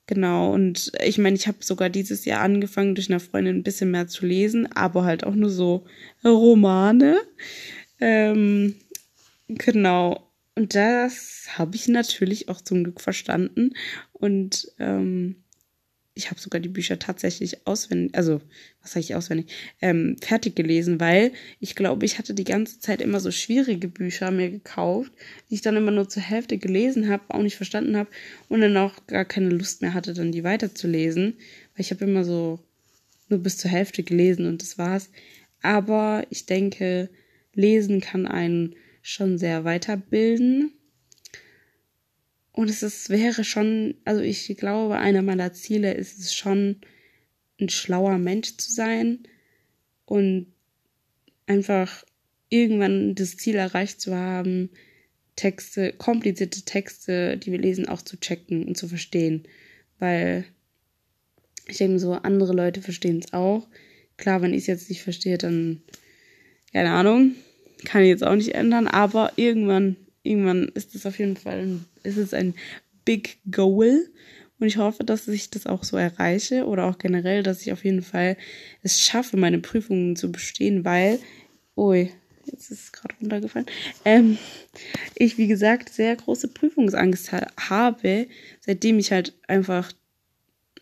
Genau, 0.06 0.54
und 0.54 0.90
ich 1.04 1.18
meine, 1.18 1.36
ich 1.36 1.46
habe 1.48 1.58
sogar 1.60 1.90
dieses 1.90 2.24
Jahr 2.24 2.40
angefangen, 2.40 2.94
durch 2.94 3.10
eine 3.10 3.20
Freundin 3.20 3.56
ein 3.56 3.62
bisschen 3.62 3.90
mehr 3.90 4.08
zu 4.08 4.24
lesen, 4.24 4.70
aber 4.72 5.04
halt 5.04 5.24
auch 5.24 5.34
nur 5.34 5.50
so 5.50 5.84
Romane. 6.24 7.18
Ähm, 8.00 8.74
genau, 9.48 10.30
und 10.54 10.74
das 10.74 11.46
habe 11.58 11.76
ich 11.76 11.88
natürlich 11.88 12.48
auch 12.48 12.60
zum 12.62 12.84
Glück 12.84 13.00
verstanden. 13.00 13.74
Und 14.12 14.72
ähm, 14.78 15.36
ich 16.18 16.30
habe 16.30 16.40
sogar 16.40 16.60
die 16.60 16.68
Bücher 16.68 16.98
tatsächlich 16.98 17.66
auswendig, 17.66 18.14
also 18.16 18.40
was 18.82 18.92
sage 18.92 19.04
ich 19.04 19.14
auswendig, 19.14 19.52
ähm, 19.80 20.16
fertig 20.20 20.56
gelesen, 20.56 20.98
weil 20.98 21.32
ich 21.60 21.76
glaube, 21.76 22.04
ich 22.04 22.18
hatte 22.18 22.34
die 22.34 22.44
ganze 22.44 22.80
Zeit 22.80 23.00
immer 23.00 23.20
so 23.20 23.30
schwierige 23.30 23.86
Bücher 23.86 24.32
mir 24.32 24.50
gekauft, 24.50 25.12
die 25.48 25.54
ich 25.54 25.62
dann 25.62 25.76
immer 25.76 25.92
nur 25.92 26.08
zur 26.08 26.22
Hälfte 26.22 26.58
gelesen 26.58 27.08
habe, 27.08 27.22
auch 27.28 27.42
nicht 27.42 27.56
verstanden 27.56 27.96
habe 27.96 28.10
und 28.48 28.60
dann 28.60 28.76
auch 28.76 29.06
gar 29.06 29.24
keine 29.24 29.50
Lust 29.50 29.80
mehr 29.80 29.94
hatte, 29.94 30.12
dann 30.12 30.32
die 30.32 30.42
weiterzulesen, 30.42 31.34
weil 31.74 31.80
ich 31.80 31.92
habe 31.92 32.04
immer 32.04 32.24
so 32.24 32.58
nur 33.28 33.38
bis 33.38 33.56
zur 33.56 33.70
Hälfte 33.70 34.02
gelesen 34.02 34.46
und 34.46 34.60
das 34.60 34.76
war's. 34.76 35.10
Aber 35.62 36.26
ich 36.30 36.46
denke, 36.46 37.10
lesen 37.54 38.00
kann 38.00 38.26
einen 38.26 38.74
schon 39.02 39.38
sehr 39.38 39.64
weiterbilden. 39.64 40.72
Und 42.58 42.68
es 42.70 42.82
ist, 42.82 43.08
wäre 43.08 43.44
schon, 43.44 43.94
also 44.04 44.20
ich 44.20 44.48
glaube, 44.56 44.96
einer 44.96 45.22
meiner 45.22 45.52
Ziele 45.52 45.94
ist 45.94 46.18
es 46.18 46.34
schon, 46.34 46.80
ein 47.60 47.68
schlauer 47.68 48.18
Mensch 48.18 48.56
zu 48.56 48.72
sein 48.72 49.20
und 50.06 50.48
einfach 51.46 52.04
irgendwann 52.48 53.14
das 53.14 53.36
Ziel 53.36 53.54
erreicht 53.54 54.00
zu 54.00 54.12
haben, 54.12 54.70
Texte, 55.36 55.92
komplizierte 55.92 56.62
Texte, 56.62 57.36
die 57.36 57.52
wir 57.52 57.60
lesen, 57.60 57.88
auch 57.88 58.02
zu 58.02 58.18
checken 58.18 58.64
und 58.64 58.76
zu 58.76 58.88
verstehen. 58.88 59.44
Weil 60.00 60.44
ich 61.68 61.76
denke 61.76 62.00
so, 62.00 62.14
andere 62.14 62.54
Leute 62.54 62.82
verstehen 62.82 63.20
es 63.24 63.32
auch. 63.32 63.68
Klar, 64.16 64.42
wenn 64.42 64.52
ich 64.52 64.62
es 64.62 64.66
jetzt 64.66 64.88
nicht 64.88 65.04
verstehe, 65.04 65.38
dann, 65.38 65.82
keine 66.72 66.90
Ahnung, 66.90 67.36
kann 67.84 68.02
ich 68.02 68.08
jetzt 68.08 68.24
auch 68.24 68.34
nicht 68.34 68.56
ändern, 68.56 68.88
aber 68.88 69.34
irgendwann, 69.36 69.94
irgendwann 70.22 70.68
ist 70.74 70.94
es 70.94 71.06
auf 71.06 71.18
jeden 71.18 71.36
Fall 71.36 71.60
ein, 71.60 71.84
ist 72.02 72.16
es 72.16 72.34
ein 72.34 72.54
Big 73.04 73.38
Goal. 73.50 74.08
Und 74.60 74.66
ich 74.66 74.76
hoffe, 74.76 75.04
dass 75.04 75.28
ich 75.28 75.50
das 75.50 75.66
auch 75.66 75.84
so 75.84 75.96
erreiche 75.96 76.66
oder 76.66 76.86
auch 76.86 76.98
generell, 76.98 77.42
dass 77.42 77.62
ich 77.62 77.72
auf 77.72 77.84
jeden 77.84 78.02
Fall 78.02 78.36
es 78.82 79.00
schaffe, 79.00 79.36
meine 79.36 79.60
Prüfungen 79.60 80.16
zu 80.16 80.32
bestehen, 80.32 80.84
weil, 80.84 81.20
ui, 81.76 82.10
jetzt 82.44 82.70
ist 82.70 82.82
es 82.82 82.92
gerade 82.92 83.14
runtergefallen, 83.20 83.66
ähm, 84.04 84.36
ich, 85.14 85.38
wie 85.38 85.46
gesagt, 85.46 85.90
sehr 85.90 86.16
große 86.16 86.48
Prüfungsangst 86.48 87.30
habe, 87.56 88.26
seitdem 88.60 88.98
ich 88.98 89.12
halt 89.12 89.34
einfach 89.46 89.92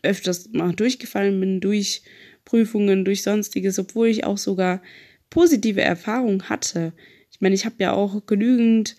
öfters 0.03 0.49
mal 0.53 0.73
durchgefallen 0.73 1.39
bin 1.39 1.61
durch 1.61 2.03
Prüfungen, 2.45 3.05
durch 3.05 3.23
sonstiges, 3.23 3.79
obwohl 3.79 4.09
ich 4.09 4.25
auch 4.25 4.39
sogar 4.39 4.81
positive 5.29 5.83
Erfahrungen 5.83 6.49
hatte. 6.49 6.93
Ich 7.31 7.41
meine, 7.41 7.55
ich 7.55 7.67
habe 7.67 7.77
ja 7.79 7.93
auch 7.93 8.25
genügend 8.25 8.97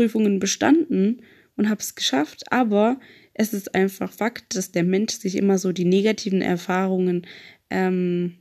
Prüfungen 0.00 0.38
bestanden 0.38 1.20
und 1.56 1.68
habe 1.68 1.82
es 1.82 1.94
geschafft, 1.94 2.50
aber 2.50 2.98
es 3.34 3.52
ist 3.52 3.74
einfach 3.74 4.10
Fakt, 4.10 4.56
dass 4.56 4.72
der 4.72 4.82
Mensch 4.82 5.12
sich 5.12 5.36
immer 5.36 5.58
so 5.58 5.72
die 5.72 5.84
negativen 5.84 6.40
Erfahrungen 6.40 7.26
ähm, 7.68 8.38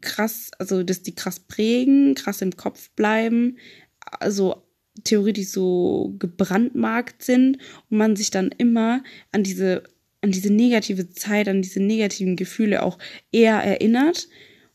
krass, 0.00 0.50
also 0.58 0.82
dass 0.82 1.02
die 1.02 1.14
krass 1.14 1.38
prägen, 1.38 2.16
krass 2.16 2.42
im 2.42 2.56
Kopf 2.56 2.90
bleiben, 2.96 3.58
also 4.00 4.64
theoretisch 5.04 5.50
so 5.50 6.16
gebrandmarkt 6.18 7.22
sind 7.22 7.58
und 7.88 7.98
man 7.98 8.16
sich 8.16 8.32
dann 8.32 8.50
immer 8.58 9.04
an 9.30 9.44
diese 9.44 9.84
an 10.22 10.32
diese 10.32 10.52
negative 10.52 11.08
Zeit, 11.10 11.46
an 11.46 11.62
diese 11.62 11.78
negativen 11.80 12.34
Gefühle 12.34 12.82
auch 12.82 12.98
eher 13.30 13.62
erinnert. 13.62 14.26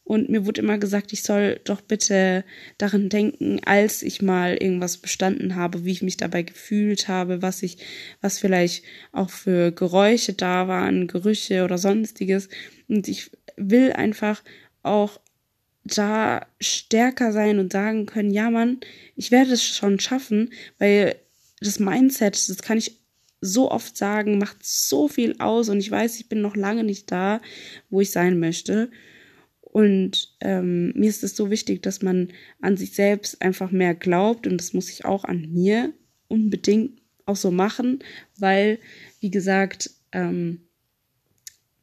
Und 0.06 0.30
mir 0.30 0.46
wurde 0.46 0.62
immer 0.62 0.78
gesagt, 0.78 1.14
ich 1.14 1.24
soll 1.24 1.62
doch 1.64 1.80
bitte 1.80 2.44
daran 2.78 3.08
denken, 3.08 3.62
als 3.64 4.04
ich 4.04 4.22
mal 4.22 4.56
irgendwas 4.56 4.98
bestanden 4.98 5.56
habe, 5.56 5.86
wie 5.86 5.92
ich 5.92 6.02
mich 6.02 6.18
dabei 6.18 6.44
gefühlt 6.44 7.08
habe, 7.08 7.42
was 7.42 7.64
ich, 7.64 7.78
was 8.22 8.38
vielleicht 8.38 8.84
auch 9.14 9.30
für 9.30 9.72
Geräusche 9.72 10.34
da 10.34 10.68
waren, 10.68 11.08
Gerüche 11.08 11.64
oder 11.64 11.78
sonstiges. 11.78 12.50
Und 12.90 13.08
ich 13.08 13.32
will 13.56 13.94
einfach 13.94 14.44
auch 14.82 15.22
da 15.86 16.46
stärker 16.60 17.32
sein 17.32 17.60
und 17.60 17.72
sagen 17.72 18.06
können, 18.06 18.32
ja 18.32 18.50
Mann, 18.50 18.80
ich 19.16 19.32
werde 19.32 19.54
es 19.54 19.64
schon 19.64 20.00
schaffen, 20.00 20.52
weil 20.80 21.16
das 21.60 21.80
Mindset, 21.80 22.50
das 22.50 22.62
kann 22.62 22.78
ich 22.78 23.00
so 23.42 23.70
oft 23.72 23.98
sagen, 23.98 24.38
macht 24.38 24.58
so 24.62 25.08
viel 25.08 25.36
aus 25.40 25.68
und 25.68 25.80
ich 25.80 25.92
weiß, 25.92 26.20
ich 26.20 26.30
bin 26.30 26.42
noch 26.42 26.56
lange 26.56 26.84
nicht 26.84 27.12
da, 27.12 27.42
wo 27.90 28.00
ich 28.00 28.12
sein 28.12 28.40
möchte. 28.40 28.90
Und 29.74 30.36
ähm, 30.40 30.94
mir 30.96 31.10
ist 31.10 31.24
es 31.24 31.36
so 31.36 31.50
wichtig, 31.50 31.82
dass 31.82 32.04
man 32.04 32.28
an 32.62 32.78
sich 32.78 32.94
selbst 32.94 33.42
einfach 33.42 33.72
mehr 33.72 33.96
glaubt. 33.96 34.46
Und 34.46 34.60
das 34.60 34.74
muss 34.74 34.92
ich 34.92 35.04
auch 35.04 35.24
an 35.24 35.52
mir 35.52 35.92
unbedingt 36.28 37.02
auch 37.26 37.36
so 37.36 37.50
machen, 37.50 38.04
weil, 38.38 38.78
wie 39.20 39.32
gesagt, 39.32 39.90
ähm, 40.12 40.62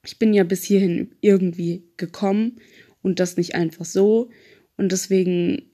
ich 0.05 0.21
bin 0.21 0.33
ja 0.33 0.45
bis 0.45 0.63
hierhin 0.63 1.17
irgendwie 1.21 1.83
gekommen 1.97 2.61
und 3.03 3.19
das 3.19 3.37
nicht 3.37 3.57
einfach 3.57 3.85
so. 3.85 4.31
Und 4.77 4.93
deswegen 4.93 5.71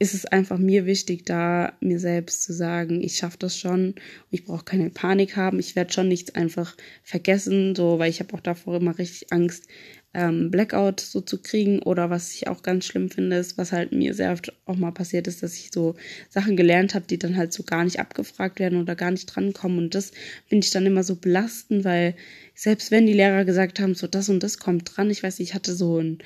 ist 0.00 0.14
es 0.14 0.26
einfach 0.26 0.58
mir 0.58 0.86
wichtig, 0.86 1.24
da 1.24 1.76
mir 1.80 1.98
selbst 1.98 2.44
zu 2.44 2.52
sagen, 2.52 3.02
ich 3.02 3.16
schaffe 3.16 3.38
das 3.38 3.58
schon, 3.58 3.96
ich 4.30 4.44
brauche 4.44 4.64
keine 4.64 4.90
Panik 4.90 5.36
haben, 5.36 5.58
ich 5.58 5.74
werde 5.74 5.92
schon 5.92 6.08
nichts 6.08 6.34
einfach 6.34 6.76
vergessen, 7.02 7.74
so, 7.74 7.98
weil 7.98 8.10
ich 8.10 8.20
habe 8.20 8.32
auch 8.34 8.40
davor 8.40 8.76
immer 8.76 8.96
richtig 8.96 9.32
Angst, 9.32 9.66
ähm, 10.14 10.50
Blackout 10.50 11.00
so 11.00 11.20
zu 11.20 11.40
kriegen 11.40 11.80
oder 11.82 12.08
was 12.10 12.32
ich 12.32 12.48
auch 12.48 12.62
ganz 12.62 12.86
schlimm 12.86 13.10
finde, 13.10 13.36
ist, 13.36 13.58
was 13.58 13.72
halt 13.72 13.92
mir 13.92 14.14
sehr 14.14 14.32
oft 14.32 14.52
auch 14.64 14.76
mal 14.76 14.92
passiert 14.92 15.26
ist, 15.26 15.42
dass 15.42 15.54
ich 15.54 15.70
so 15.72 15.96
Sachen 16.30 16.56
gelernt 16.56 16.94
habe, 16.94 17.06
die 17.06 17.18
dann 17.18 17.36
halt 17.36 17.52
so 17.52 17.62
gar 17.62 17.84
nicht 17.84 18.00
abgefragt 18.00 18.58
werden 18.58 18.80
oder 18.80 18.96
gar 18.96 19.10
nicht 19.10 19.26
drankommen 19.26 19.78
und 19.78 19.94
das 19.94 20.12
finde 20.46 20.64
ich 20.64 20.70
dann 20.70 20.86
immer 20.86 21.04
so 21.04 21.16
belastend, 21.16 21.84
weil 21.84 22.14
selbst 22.54 22.90
wenn 22.90 23.06
die 23.06 23.12
Lehrer 23.12 23.44
gesagt 23.44 23.80
haben, 23.80 23.94
so 23.94 24.06
das 24.06 24.28
und 24.28 24.42
das 24.42 24.58
kommt 24.58 24.96
dran, 24.96 25.10
ich 25.10 25.22
weiß, 25.22 25.40
ich 25.40 25.54
hatte 25.54 25.74
so 25.74 25.98
ein, 26.00 26.18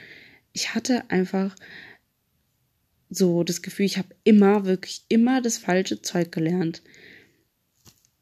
ich 0.52 0.74
hatte 0.74 1.10
einfach 1.10 1.54
so 3.10 3.44
das 3.44 3.62
Gefühl, 3.62 3.86
ich 3.86 3.98
habe 3.98 4.08
immer, 4.24 4.64
wirklich 4.64 5.04
immer 5.08 5.42
das 5.42 5.58
falsche 5.58 6.02
Zeug 6.02 6.32
gelernt. 6.32 6.82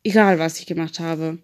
Egal, 0.02 0.38
was 0.38 0.58
ich 0.58 0.66
gemacht 0.66 0.98
habe. 1.00 1.38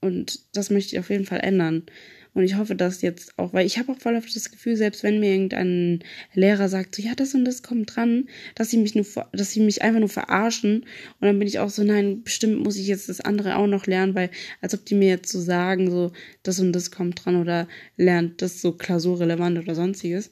Und 0.00 0.40
das 0.56 0.70
möchte 0.70 0.96
ich 0.96 1.00
auf 1.00 1.10
jeden 1.10 1.26
Fall 1.26 1.40
ändern. 1.40 1.84
Und 2.34 2.44
ich 2.44 2.56
hoffe, 2.56 2.74
dass 2.74 3.02
jetzt 3.02 3.38
auch, 3.38 3.52
weil 3.52 3.66
ich 3.66 3.78
habe 3.78 3.92
auch 3.92 3.98
voll 3.98 4.16
oft 4.16 4.34
das 4.34 4.50
Gefühl, 4.50 4.76
selbst 4.76 5.02
wenn 5.02 5.20
mir 5.20 5.32
irgendein 5.32 6.02
Lehrer 6.32 6.68
sagt, 6.68 6.94
so 6.94 7.02
ja, 7.02 7.14
das 7.14 7.34
und 7.34 7.44
das 7.44 7.62
kommt 7.62 7.94
dran, 7.94 8.28
dass 8.54 8.70
sie 8.70 8.78
mich 8.78 8.94
nur, 8.94 9.04
dass 9.32 9.52
sie 9.52 9.60
mich 9.60 9.82
einfach 9.82 10.00
nur 10.00 10.08
verarschen. 10.08 10.86
Und 11.20 11.26
dann 11.26 11.38
bin 11.38 11.46
ich 11.46 11.58
auch 11.58 11.68
so, 11.68 11.84
nein, 11.84 12.22
bestimmt 12.22 12.62
muss 12.62 12.76
ich 12.76 12.86
jetzt 12.86 13.10
das 13.10 13.20
andere 13.20 13.56
auch 13.56 13.66
noch 13.66 13.86
lernen, 13.86 14.14
weil 14.14 14.30
als 14.62 14.72
ob 14.74 14.84
die 14.86 14.94
mir 14.94 15.08
jetzt 15.08 15.30
so 15.30 15.40
sagen, 15.40 15.90
so 15.90 16.12
das 16.42 16.58
und 16.58 16.72
das 16.72 16.90
kommt 16.90 17.24
dran 17.24 17.36
oder 17.36 17.68
lernt 17.96 18.40
das 18.40 18.62
so 18.62 18.72
klausurrelevant 18.72 19.58
oder 19.58 19.74
sonstiges 19.74 20.30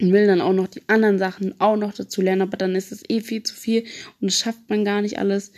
und 0.00 0.12
will 0.12 0.26
dann 0.26 0.40
auch 0.40 0.52
noch 0.52 0.68
die 0.68 0.82
anderen 0.88 1.18
Sachen 1.18 1.58
auch 1.60 1.76
noch 1.76 1.94
dazu 1.94 2.22
lernen, 2.22 2.42
aber 2.42 2.56
dann 2.56 2.74
ist 2.74 2.92
es 2.92 3.02
eh 3.08 3.20
viel 3.20 3.42
zu 3.42 3.54
viel 3.54 3.84
und 4.20 4.30
das 4.30 4.38
schafft 4.38 4.68
man 4.68 4.84
gar 4.84 5.02
nicht 5.02 5.18
alles. 5.18 5.52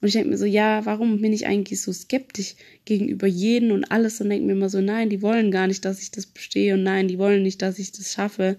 Und 0.00 0.08
ich 0.08 0.14
denke 0.14 0.30
mir 0.30 0.38
so, 0.38 0.44
ja, 0.44 0.84
warum 0.84 1.20
bin 1.20 1.32
ich 1.32 1.46
eigentlich 1.46 1.80
so 1.80 1.92
skeptisch 1.92 2.54
gegenüber 2.84 3.26
jedem 3.26 3.70
und 3.70 3.84
alles 3.84 4.20
und 4.20 4.28
denke 4.28 4.46
mir 4.46 4.52
immer 4.52 4.68
so, 4.68 4.80
nein, 4.80 5.10
die 5.10 5.22
wollen 5.22 5.50
gar 5.50 5.66
nicht, 5.66 5.84
dass 5.84 6.02
ich 6.02 6.10
das 6.10 6.26
bestehe 6.26 6.74
und 6.74 6.82
nein, 6.82 7.08
die 7.08 7.18
wollen 7.18 7.42
nicht, 7.42 7.62
dass 7.62 7.78
ich 7.78 7.92
das 7.92 8.12
schaffe. 8.12 8.58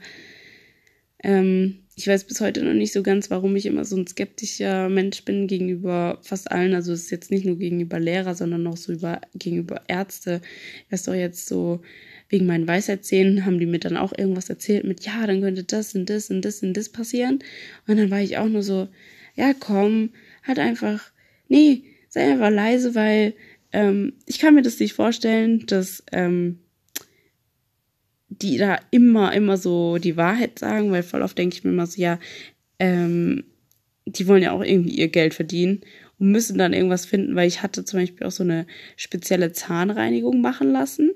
Ähm, 1.23 1.79
ich 1.95 2.07
weiß 2.07 2.25
bis 2.25 2.41
heute 2.41 2.63
noch 2.63 2.73
nicht 2.73 2.93
so 2.93 3.01
ganz, 3.01 3.31
warum 3.31 3.55
ich 3.55 3.65
immer 3.65 3.83
so 3.83 3.95
ein 3.97 4.05
skeptischer 4.05 4.87
Mensch 4.87 5.25
bin 5.25 5.47
gegenüber 5.47 6.19
fast 6.21 6.51
allen. 6.51 6.75
Also 6.75 6.93
es 6.93 7.05
ist 7.05 7.11
jetzt 7.11 7.31
nicht 7.31 7.43
nur 7.43 7.57
gegenüber 7.57 7.99
Lehrer, 7.99 8.35
sondern 8.35 8.67
auch 8.67 8.77
so 8.77 8.93
über, 8.93 9.21
gegenüber 9.33 9.81
Ärzte. 9.87 10.41
Ich 10.85 10.91
weiß 10.91 11.03
doch 11.03 11.15
jetzt 11.15 11.47
so, 11.47 11.81
wegen 12.29 12.45
meinen 12.45 12.67
Weisheitszähnen 12.67 13.45
haben 13.45 13.59
die 13.59 13.65
mir 13.65 13.79
dann 13.79 13.97
auch 13.97 14.13
irgendwas 14.15 14.49
erzählt 14.49 14.83
mit, 14.83 15.05
ja, 15.05 15.25
dann 15.25 15.41
könnte 15.41 15.63
das 15.63 15.95
und 15.95 16.07
das 16.09 16.29
und 16.29 16.43
das 16.43 16.61
und 16.61 16.73
das 16.75 16.89
passieren. 16.89 17.39
Und 17.87 17.97
dann 17.97 18.11
war 18.11 18.21
ich 18.21 18.37
auch 18.37 18.47
nur 18.47 18.63
so, 18.63 18.87
ja, 19.35 19.53
komm, 19.57 20.11
halt 20.43 20.59
einfach, 20.59 21.11
nee, 21.47 21.83
sei 22.09 22.31
einfach 22.31 22.49
leise, 22.49 22.95
weil 22.95 23.33
ähm, 23.71 24.13
ich 24.25 24.39
kann 24.39 24.55
mir 24.55 24.61
das 24.61 24.79
nicht 24.79 24.93
vorstellen, 24.93 25.65
dass 25.65 26.03
ähm, 26.11 26.59
die 28.29 28.57
da 28.57 28.79
immer, 28.91 29.33
immer 29.33 29.57
so 29.57 29.97
die 29.97 30.17
Wahrheit 30.17 30.59
sagen, 30.59 30.91
weil 30.91 31.03
voll 31.03 31.21
oft 31.21 31.37
denke 31.37 31.55
ich 31.55 31.63
mir 31.63 31.71
immer 31.71 31.87
so, 31.87 32.01
ja, 32.01 32.19
ähm, 32.79 33.43
die 34.05 34.27
wollen 34.27 34.43
ja 34.43 34.51
auch 34.51 34.63
irgendwie 34.63 34.95
ihr 34.95 35.09
Geld 35.09 35.33
verdienen 35.33 35.81
und 36.19 36.31
müssen 36.31 36.57
dann 36.57 36.73
irgendwas 36.73 37.05
finden, 37.05 37.35
weil 37.35 37.47
ich 37.47 37.61
hatte 37.61 37.83
zum 37.83 37.99
Beispiel 37.99 38.25
auch 38.25 38.31
so 38.31 38.43
eine 38.43 38.67
spezielle 38.95 39.51
Zahnreinigung 39.51 40.41
machen 40.41 40.71
lassen 40.71 41.11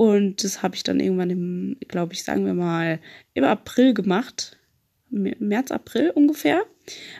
und 0.00 0.44
das 0.44 0.62
habe 0.62 0.76
ich 0.76 0.82
dann 0.82 0.98
irgendwann 0.98 1.28
im, 1.28 1.76
glaube 1.86 2.14
ich, 2.14 2.24
sagen 2.24 2.46
wir 2.46 2.54
mal, 2.54 3.00
im 3.34 3.44
April 3.44 3.92
gemacht. 3.92 4.58
März, 5.10 5.70
April 5.70 6.08
ungefähr, 6.14 6.64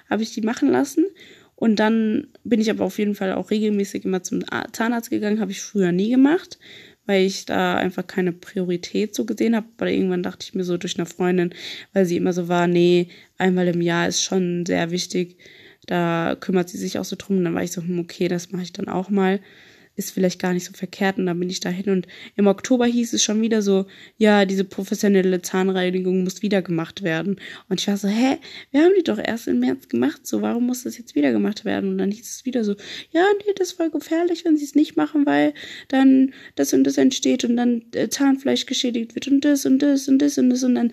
habe 0.08 0.22
ich 0.22 0.32
die 0.32 0.40
machen 0.40 0.70
lassen. 0.70 1.04
Und 1.60 1.76
dann 1.76 2.28
bin 2.42 2.58
ich 2.58 2.70
aber 2.70 2.86
auf 2.86 2.98
jeden 2.98 3.14
Fall 3.14 3.34
auch 3.34 3.50
regelmäßig 3.50 4.06
immer 4.06 4.22
zum 4.22 4.42
Zahnarzt 4.72 5.10
gegangen, 5.10 5.40
habe 5.40 5.50
ich 5.50 5.60
früher 5.60 5.92
nie 5.92 6.08
gemacht, 6.08 6.58
weil 7.04 7.26
ich 7.26 7.44
da 7.44 7.76
einfach 7.76 8.06
keine 8.06 8.32
Priorität 8.32 9.14
so 9.14 9.26
gesehen 9.26 9.54
habe. 9.54 9.66
Aber 9.76 9.90
irgendwann 9.90 10.22
dachte 10.22 10.46
ich 10.48 10.54
mir 10.54 10.64
so 10.64 10.78
durch 10.78 10.98
eine 10.98 11.04
Freundin, 11.04 11.54
weil 11.92 12.06
sie 12.06 12.16
immer 12.16 12.32
so 12.32 12.48
war, 12.48 12.66
nee, 12.66 13.08
einmal 13.36 13.68
im 13.68 13.82
Jahr 13.82 14.08
ist 14.08 14.22
schon 14.22 14.64
sehr 14.64 14.90
wichtig. 14.90 15.36
Da 15.84 16.34
kümmert 16.40 16.70
sie 16.70 16.78
sich 16.78 16.98
auch 16.98 17.04
so 17.04 17.14
drum. 17.18 17.36
Und 17.36 17.44
dann 17.44 17.54
war 17.54 17.62
ich 17.62 17.72
so, 17.72 17.82
hm, 17.82 17.98
okay, 17.98 18.28
das 18.28 18.52
mache 18.52 18.62
ich 18.62 18.72
dann 18.72 18.88
auch 18.88 19.10
mal 19.10 19.38
ist 19.96 20.12
vielleicht 20.12 20.40
gar 20.40 20.52
nicht 20.52 20.64
so 20.64 20.72
verkehrt 20.72 21.18
und 21.18 21.26
dann 21.26 21.38
bin 21.38 21.50
ich 21.50 21.60
dahin 21.60 21.90
und 21.90 22.06
im 22.36 22.46
Oktober 22.46 22.86
hieß 22.86 23.12
es 23.12 23.22
schon 23.22 23.42
wieder 23.42 23.60
so, 23.60 23.86
ja, 24.16 24.44
diese 24.46 24.64
professionelle 24.64 25.42
Zahnreinigung 25.42 26.24
muss 26.24 26.42
wieder 26.42 26.62
gemacht 26.62 27.02
werden. 27.02 27.36
Und 27.68 27.80
ich 27.80 27.88
war 27.88 27.96
so, 27.96 28.08
hä, 28.08 28.38
wir 28.70 28.82
haben 28.82 28.94
die 28.96 29.02
doch 29.02 29.18
erst 29.18 29.48
im 29.48 29.60
März 29.60 29.88
gemacht, 29.88 30.26
so, 30.26 30.42
warum 30.42 30.66
muss 30.66 30.84
das 30.84 30.96
jetzt 30.96 31.14
wieder 31.14 31.32
gemacht 31.32 31.64
werden? 31.64 31.90
Und 31.90 31.98
dann 31.98 32.10
hieß 32.10 32.28
es 32.28 32.44
wieder 32.44 32.64
so, 32.64 32.74
ja, 33.10 33.24
nee, 33.38 33.52
das 33.56 33.68
ist 33.68 33.76
voll 33.76 33.90
gefährlich, 33.90 34.44
wenn 34.44 34.56
sie 34.56 34.64
es 34.64 34.74
nicht 34.74 34.96
machen, 34.96 35.26
weil 35.26 35.52
dann 35.88 36.32
das 36.54 36.72
und 36.72 36.84
das 36.84 36.96
entsteht 36.96 37.44
und 37.44 37.56
dann 37.56 37.82
äh, 37.94 38.08
Zahnfleisch 38.08 38.66
geschädigt 38.66 39.14
wird 39.14 39.28
und 39.28 39.44
das 39.44 39.66
und 39.66 39.80
das 39.80 40.08
und 40.08 40.18
das 40.18 40.38
und 40.38 40.50
das 40.50 40.64
und 40.64 40.76
dann 40.76 40.92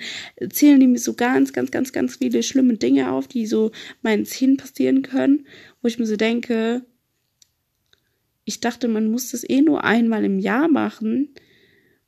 zählen 0.49 0.79
die 0.79 0.87
mir 0.87 0.99
so 0.99 1.13
ganz, 1.13 1.53
ganz, 1.53 1.71
ganz, 1.71 1.93
ganz 1.93 2.17
viele 2.17 2.43
schlimme 2.43 2.75
Dinge 2.75 3.11
auf, 3.11 3.27
die 3.27 3.45
so 3.45 3.71
meinen 4.01 4.25
Zähnen 4.25 4.57
passieren 4.57 5.01
können, 5.01 5.45
wo 5.81 5.87
ich 5.87 5.99
mir 5.99 6.05
so 6.05 6.17
denke, 6.17 6.83
ich 8.47 8.61
dachte, 8.61 8.87
man 8.87 9.11
muss 9.11 9.31
das 9.31 9.47
eh 9.47 9.61
nur 9.61 9.83
einmal 9.83 10.23
im 10.23 10.39
Jahr 10.39 10.69
machen. 10.69 11.33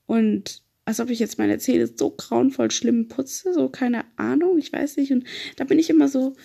Und 0.06 0.64
als 0.86 1.02
ob 1.02 1.10
ich 1.10 1.20
jetzt 1.20 1.38
meine 1.38 1.58
Zähne 1.58 1.90
so 1.94 2.12
grauenvoll 2.12 2.72
schlimm 2.72 3.10
putze, 3.10 3.54
so 3.54 3.68
keine 3.68 4.06
Ahnung, 4.16 4.58
ich 4.58 4.72
weiß 4.72 4.96
nicht. 4.96 5.12
Und 5.12 5.26
da 5.58 5.66
bin 5.66 5.78
ich 5.78 5.90
immer 5.90 6.08
so, 6.08 6.38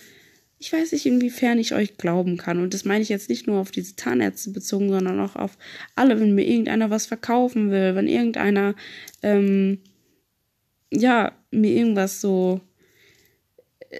ich 0.59 0.73
weiß 0.73 0.91
nicht, 0.91 1.05
inwiefern 1.05 1.59
ich 1.59 1.73
euch 1.73 1.95
glauben 1.95 2.35
kann. 2.35 2.59
Und 2.59 2.73
das 2.73 2.83
meine 2.83 3.03
ich 3.03 3.09
jetzt 3.09 3.29
nicht 3.29 3.47
nur 3.47 3.57
auf 3.57 3.71
diese 3.71 3.95
Zahnärzte 3.95 4.49
bezogen, 4.49 4.89
sondern 4.89 5.17
auch 5.21 5.37
auf 5.37 5.57
alle, 5.95 6.19
wenn 6.19 6.35
mir 6.35 6.45
irgendeiner 6.45 6.89
was 6.89 7.05
verkaufen 7.05 7.71
will, 7.71 7.95
wenn 7.95 8.09
irgendeiner, 8.09 8.75
ähm, 9.23 9.79
ja, 10.91 11.31
mir 11.51 11.71
irgendwas 11.71 12.19
so 12.19 12.59
äh, 13.89 13.97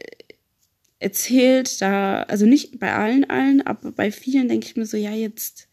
erzählt, 1.00 1.82
da, 1.82 2.24
also 2.24 2.46
nicht 2.46 2.80
bei 2.80 2.94
allen 2.94 3.30
allen, 3.30 3.66
aber 3.66 3.94
bei 3.94 4.12
vielen 4.12 4.50
denke 4.50 4.68
ich 4.68 4.76
mir 4.76 4.86
so, 4.86 4.98
ja, 4.98 5.12
jetzt 5.12 5.70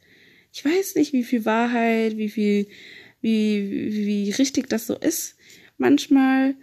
ich 0.52 0.64
weiß 0.64 0.96
nicht, 0.96 1.12
wie 1.12 1.24
viel 1.24 1.44
Wahrheit, 1.44 2.16
wie 2.16 2.28
viel, 2.28 2.68
wie, 3.20 3.90
wie 3.92 4.30
richtig 4.30 4.68
das 4.68 4.86
so 4.86 4.96
ist. 4.96 5.36
Manchmal, 5.78 6.54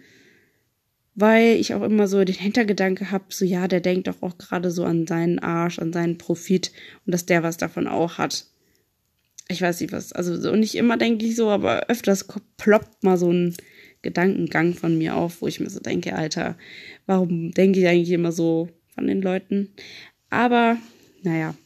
weil 1.16 1.56
ich 1.56 1.74
auch 1.74 1.82
immer 1.82 2.06
so 2.06 2.24
den 2.24 2.36
Hintergedanke 2.36 3.10
habe, 3.10 3.24
so 3.30 3.44
ja, 3.44 3.66
der 3.66 3.80
denkt 3.80 4.06
doch 4.06 4.22
auch 4.22 4.38
gerade 4.38 4.70
so 4.70 4.84
an 4.84 5.06
seinen 5.06 5.40
Arsch, 5.40 5.80
an 5.80 5.92
seinen 5.92 6.18
Profit 6.18 6.70
und 7.04 7.12
dass 7.12 7.26
der 7.26 7.42
was 7.42 7.56
davon 7.56 7.88
auch 7.88 8.18
hat. 8.18 8.46
Ich 9.48 9.60
weiß 9.60 9.80
nicht 9.80 9.92
was, 9.92 10.12
also 10.12 10.40
so 10.40 10.54
nicht 10.54 10.76
immer 10.76 10.96
denke 10.96 11.26
ich 11.26 11.34
so, 11.34 11.48
aber 11.48 11.88
öfters 11.88 12.28
ploppt 12.56 13.02
mal 13.02 13.18
so 13.18 13.32
ein 13.32 13.56
Gedankengang 14.02 14.74
von 14.74 14.96
mir 14.96 15.16
auf, 15.16 15.42
wo 15.42 15.48
ich 15.48 15.58
mir 15.58 15.68
so 15.68 15.80
denke, 15.80 16.14
Alter, 16.14 16.56
warum 17.06 17.50
denke 17.50 17.80
ich 17.80 17.88
eigentlich 17.88 18.12
immer 18.12 18.30
so 18.30 18.68
von 18.94 19.08
den 19.08 19.20
Leuten? 19.20 19.72
Aber, 20.30 20.78
naja, 21.22 21.56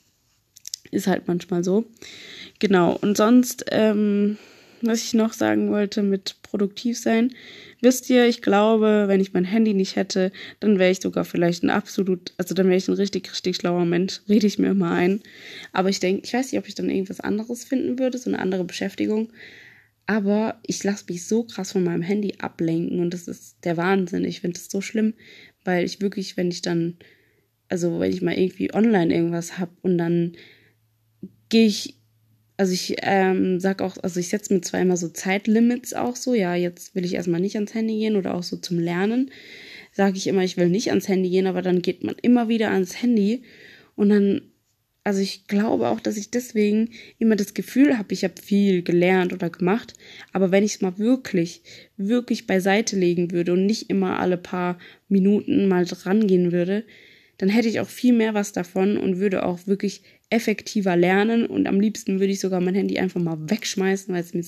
ist 0.94 1.06
halt 1.06 1.26
manchmal 1.26 1.64
so. 1.64 1.84
Genau, 2.58 2.96
und 3.00 3.16
sonst, 3.16 3.66
ähm, 3.70 4.38
was 4.82 5.02
ich 5.02 5.14
noch 5.14 5.32
sagen 5.32 5.70
wollte 5.70 6.02
mit 6.02 6.36
produktiv 6.42 6.98
sein, 6.98 7.34
wisst 7.80 8.08
ihr, 8.10 8.26
ich 8.26 8.42
glaube, 8.42 9.04
wenn 9.06 9.20
ich 9.20 9.32
mein 9.32 9.44
Handy 9.44 9.74
nicht 9.74 9.96
hätte, 9.96 10.32
dann 10.60 10.78
wäre 10.78 10.90
ich 10.90 11.00
sogar 11.00 11.24
vielleicht 11.24 11.62
ein 11.62 11.70
absolut, 11.70 12.32
also 12.38 12.54
dann 12.54 12.66
wäre 12.66 12.76
ich 12.76 12.88
ein 12.88 12.94
richtig, 12.94 13.30
richtig 13.30 13.56
schlauer 13.56 13.84
Mensch, 13.84 14.20
rede 14.28 14.46
ich 14.46 14.58
mir 14.58 14.70
immer 14.70 14.92
ein. 14.92 15.20
Aber 15.72 15.88
ich 15.88 16.00
denke, 16.00 16.22
ich 16.24 16.32
weiß 16.34 16.52
nicht, 16.52 16.58
ob 16.58 16.68
ich 16.68 16.74
dann 16.74 16.90
irgendwas 16.90 17.20
anderes 17.20 17.64
finden 17.64 17.98
würde, 17.98 18.18
so 18.18 18.30
eine 18.30 18.38
andere 18.38 18.64
Beschäftigung. 18.64 19.30
Aber 20.06 20.60
ich 20.66 20.84
lasse 20.84 21.06
mich 21.08 21.26
so 21.26 21.44
krass 21.44 21.72
von 21.72 21.82
meinem 21.82 22.02
Handy 22.02 22.34
ablenken 22.38 23.00
und 23.00 23.14
das 23.14 23.26
ist 23.26 23.56
der 23.64 23.76
Wahnsinn. 23.76 24.24
Ich 24.24 24.40
finde 24.42 24.60
das 24.60 24.70
so 24.70 24.80
schlimm, 24.82 25.14
weil 25.64 25.84
ich 25.84 26.02
wirklich, 26.02 26.36
wenn 26.36 26.50
ich 26.50 26.60
dann, 26.60 26.98
also 27.68 28.00
wenn 28.00 28.12
ich 28.12 28.20
mal 28.20 28.38
irgendwie 28.38 28.72
online 28.74 29.14
irgendwas 29.14 29.58
habe 29.58 29.72
und 29.80 29.96
dann 29.96 30.32
gehe 31.54 31.66
ich 31.66 31.94
also 32.56 32.72
ich 32.72 32.96
ähm, 33.02 33.58
sag 33.58 33.80
auch, 33.82 33.96
also 34.02 34.20
ich 34.20 34.28
setze 34.28 34.54
mir 34.54 34.60
zwar 34.60 34.80
immer 34.80 34.96
so 34.96 35.08
Zeitlimits 35.08 35.92
auch 35.92 36.14
so, 36.14 36.34
ja, 36.34 36.54
jetzt 36.54 36.94
will 36.94 37.04
ich 37.04 37.14
erstmal 37.14 37.40
nicht 37.40 37.56
ans 37.56 37.74
Handy 37.74 37.98
gehen 37.98 38.16
oder 38.16 38.34
auch 38.34 38.44
so 38.44 38.56
zum 38.56 38.78
Lernen, 38.78 39.30
sage 39.92 40.16
ich 40.16 40.28
immer, 40.28 40.42
ich 40.42 40.56
will 40.56 40.68
nicht 40.68 40.90
ans 40.90 41.08
Handy 41.08 41.30
gehen, 41.30 41.48
aber 41.48 41.62
dann 41.62 41.82
geht 41.82 42.04
man 42.04 42.14
immer 42.22 42.48
wieder 42.48 42.70
ans 42.70 43.02
Handy 43.02 43.42
und 43.96 44.08
dann, 44.08 44.42
also 45.02 45.20
ich 45.20 45.48
glaube 45.48 45.88
auch, 45.88 45.98
dass 45.98 46.16
ich 46.16 46.30
deswegen 46.30 46.90
immer 47.18 47.34
das 47.34 47.54
Gefühl 47.54 47.98
habe, 47.98 48.14
ich 48.14 48.22
habe 48.22 48.34
viel 48.40 48.82
gelernt 48.82 49.32
oder 49.32 49.50
gemacht, 49.50 49.94
aber 50.32 50.52
wenn 50.52 50.64
ich 50.64 50.76
es 50.76 50.80
mal 50.80 50.98
wirklich, 50.98 51.62
wirklich 51.96 52.46
beiseite 52.46 52.96
legen 52.96 53.32
würde 53.32 53.52
und 53.52 53.66
nicht 53.66 53.90
immer 53.90 54.20
alle 54.20 54.38
paar 54.38 54.78
Minuten 55.08 55.66
mal 55.66 55.84
dran 55.84 56.26
gehen 56.26 56.52
würde, 56.52 56.84
dann 57.38 57.48
hätte 57.48 57.68
ich 57.68 57.80
auch 57.80 57.88
viel 57.88 58.12
mehr 58.12 58.34
was 58.34 58.52
davon 58.52 58.96
und 58.96 59.18
würde 59.18 59.44
auch 59.44 59.66
wirklich 59.66 60.02
effektiver 60.30 60.96
lernen 60.96 61.46
und 61.46 61.66
am 61.66 61.80
liebsten 61.80 62.20
würde 62.20 62.32
ich 62.32 62.40
sogar 62.40 62.60
mein 62.60 62.74
Handy 62.74 62.98
einfach 62.98 63.20
mal 63.20 63.38
wegschmeißen, 63.50 64.12
weil 64.12 64.22
es 64.22 64.34
mir 64.34 64.44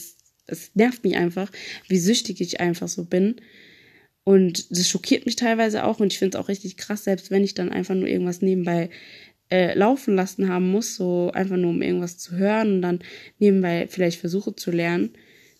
es 0.46 0.70
nervt 0.74 1.04
mich 1.04 1.16
einfach, 1.16 1.50
wie 1.88 1.98
süchtig 1.98 2.40
ich 2.40 2.60
einfach 2.60 2.88
so 2.88 3.04
bin. 3.04 3.36
Und 4.24 4.70
das 4.76 4.88
schockiert 4.88 5.26
mich 5.26 5.36
teilweise 5.36 5.84
auch 5.84 6.00
und 6.00 6.12
ich 6.12 6.18
finde 6.18 6.36
es 6.36 6.42
auch 6.42 6.48
richtig 6.48 6.76
krass, 6.76 7.04
selbst 7.04 7.30
wenn 7.30 7.44
ich 7.44 7.54
dann 7.54 7.70
einfach 7.70 7.94
nur 7.94 8.08
irgendwas 8.08 8.42
nebenbei 8.42 8.90
äh, 9.50 9.74
laufen 9.78 10.16
lassen 10.16 10.48
haben 10.48 10.68
muss, 10.70 10.96
so 10.96 11.30
einfach 11.32 11.56
nur 11.56 11.70
um 11.70 11.82
irgendwas 11.82 12.18
zu 12.18 12.36
hören 12.36 12.76
und 12.76 12.82
dann 12.82 13.00
nebenbei 13.38 13.86
vielleicht 13.88 14.18
versuche 14.18 14.56
zu 14.56 14.72
lernen, 14.72 15.10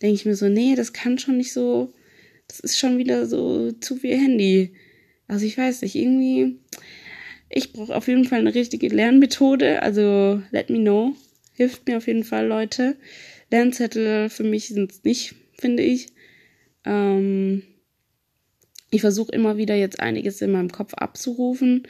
denke 0.03 0.17
ich 0.17 0.27
mir 0.27 0.35
so, 0.35 0.49
nee, 0.49 0.75
das 0.75 0.93
kann 0.93 1.19
schon 1.19 1.37
nicht 1.37 1.53
so, 1.53 1.93
das 2.49 2.59
ist 2.59 2.79
schon 2.79 2.99
wieder 2.99 3.27
so 3.27 3.71
zu 3.73 3.97
viel 3.97 4.17
Handy. 4.17 4.73
Also 5.29 5.47
ich 5.47 5.57
weiß 5.57 5.83
nicht, 5.83 5.95
irgendwie, 5.95 6.59
ich 7.49 7.73
brauche 7.73 7.95
auf 7.95 8.09
jeden 8.09 8.25
Fall 8.25 8.41
eine 8.41 8.55
richtige 8.55 8.89
Lernmethode. 8.89 9.83
Also 9.83 10.43
let 10.51 10.71
me 10.71 10.79
know. 10.79 11.15
Hilft 11.55 11.87
mir 11.87 11.97
auf 11.97 12.07
jeden 12.07 12.25
Fall, 12.25 12.47
Leute. 12.47 12.97
Lernzettel 13.51 14.29
für 14.29 14.45
mich 14.45 14.69
sind 14.69 14.91
es 14.93 15.05
nicht, 15.05 15.35
finde 15.59 15.83
ich. 15.83 16.09
Ähm, 16.85 17.63
ich 18.91 19.01
versuche 19.01 19.33
immer 19.33 19.57
wieder 19.57 19.75
jetzt 19.75 20.01
einiges 20.01 20.41
in 20.41 20.53
meinem 20.53 20.71
Kopf 20.71 20.95
abzurufen. 20.95 21.87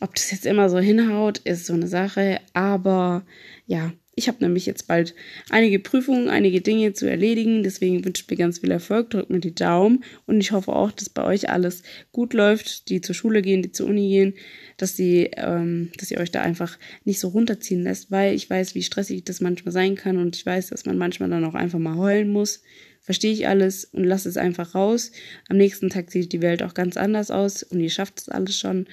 Ob 0.00 0.14
das 0.14 0.30
jetzt 0.30 0.46
immer 0.46 0.68
so 0.68 0.78
hinhaut, 0.78 1.38
ist 1.38 1.66
so 1.66 1.74
eine 1.74 1.86
Sache. 1.86 2.40
Aber 2.52 3.24
ja, 3.66 3.92
ich 4.16 4.28
habe 4.28 4.38
nämlich 4.40 4.66
jetzt 4.66 4.86
bald 4.86 5.14
einige 5.50 5.78
Prüfungen, 5.78 6.28
einige 6.28 6.60
Dinge 6.60 6.92
zu 6.92 7.08
erledigen. 7.08 7.62
Deswegen 7.62 8.04
wünsche 8.04 8.22
ich 8.22 8.30
mir 8.30 8.36
ganz 8.36 8.60
viel 8.60 8.70
Erfolg. 8.70 9.10
Drückt 9.10 9.30
mir 9.30 9.40
die 9.40 9.54
Daumen. 9.54 10.04
Und 10.26 10.40
ich 10.40 10.52
hoffe 10.52 10.72
auch, 10.72 10.92
dass 10.92 11.08
bei 11.08 11.24
euch 11.24 11.50
alles 11.50 11.82
gut 12.12 12.32
läuft, 12.32 12.88
die 12.88 13.00
zur 13.00 13.14
Schule 13.14 13.42
gehen, 13.42 13.62
die 13.62 13.72
zur 13.72 13.88
Uni 13.88 14.08
gehen, 14.08 14.34
dass 14.76 14.96
sie, 14.96 15.30
ähm, 15.36 15.90
dass 15.98 16.10
ihr 16.10 16.18
euch 16.18 16.30
da 16.30 16.42
einfach 16.42 16.78
nicht 17.04 17.18
so 17.18 17.28
runterziehen 17.28 17.82
lässt, 17.82 18.10
weil 18.10 18.34
ich 18.34 18.48
weiß, 18.48 18.74
wie 18.74 18.82
stressig 18.82 19.24
das 19.24 19.40
manchmal 19.40 19.72
sein 19.72 19.96
kann 19.96 20.18
und 20.18 20.36
ich 20.36 20.46
weiß, 20.46 20.68
dass 20.68 20.86
man 20.86 20.98
manchmal 20.98 21.30
dann 21.30 21.44
auch 21.44 21.54
einfach 21.54 21.78
mal 21.78 21.96
heulen 21.96 22.30
muss. 22.30 22.62
Verstehe 23.00 23.32
ich 23.32 23.48
alles 23.48 23.84
und 23.84 24.04
lasse 24.04 24.28
es 24.28 24.36
einfach 24.36 24.74
raus. 24.74 25.12
Am 25.48 25.58
nächsten 25.58 25.90
Tag 25.90 26.10
sieht 26.10 26.32
die 26.32 26.40
Welt 26.40 26.62
auch 26.62 26.72
ganz 26.72 26.96
anders 26.96 27.30
aus 27.30 27.62
und 27.62 27.80
ihr 27.80 27.90
schafft 27.90 28.20
es 28.20 28.28
alles 28.28 28.58
schon. 28.58 28.86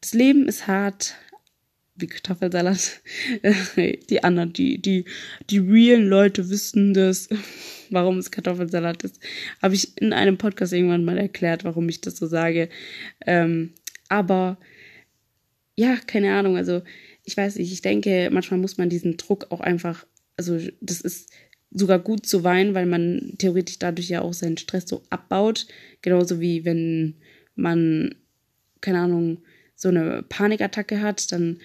Das 0.00 0.14
Leben 0.14 0.48
ist 0.48 0.66
hart, 0.68 1.14
wie 2.00 2.06
Kartoffelsalat. 2.06 3.00
die 3.76 4.24
anderen, 4.24 4.52
die, 4.52 4.80
die, 4.80 5.04
die 5.50 5.58
realen 5.58 6.08
Leute 6.08 6.48
wissen 6.50 6.94
das, 6.94 7.28
warum 7.90 8.18
es 8.18 8.30
Kartoffelsalat 8.30 9.04
ist. 9.04 9.20
Habe 9.62 9.74
ich 9.74 9.96
in 10.00 10.12
einem 10.12 10.38
Podcast 10.38 10.72
irgendwann 10.72 11.04
mal 11.04 11.18
erklärt, 11.18 11.64
warum 11.64 11.88
ich 11.88 12.00
das 12.00 12.16
so 12.16 12.26
sage. 12.26 12.68
Ähm, 13.26 13.72
aber 14.08 14.58
ja, 15.76 15.96
keine 16.06 16.34
Ahnung. 16.34 16.56
Also 16.56 16.82
ich 17.24 17.36
weiß 17.36 17.56
nicht, 17.56 17.72
ich 17.72 17.82
denke, 17.82 18.30
manchmal 18.32 18.58
muss 18.58 18.78
man 18.78 18.88
diesen 18.88 19.16
Druck 19.16 19.46
auch 19.50 19.60
einfach, 19.60 20.06
also 20.36 20.58
das 20.80 21.00
ist 21.00 21.30
sogar 21.70 21.98
gut 21.98 22.26
zu 22.26 22.44
weinen, 22.44 22.74
weil 22.74 22.86
man 22.86 23.34
theoretisch 23.38 23.78
dadurch 23.78 24.08
ja 24.08 24.22
auch 24.22 24.32
seinen 24.32 24.56
Stress 24.56 24.88
so 24.88 25.02
abbaut. 25.10 25.66
Genauso 26.02 26.40
wie 26.40 26.64
wenn 26.64 27.16
man, 27.54 28.14
keine 28.80 29.00
Ahnung, 29.00 29.42
so 29.74 29.88
eine 29.88 30.24
Panikattacke 30.28 31.00
hat, 31.00 31.30
dann 31.30 31.58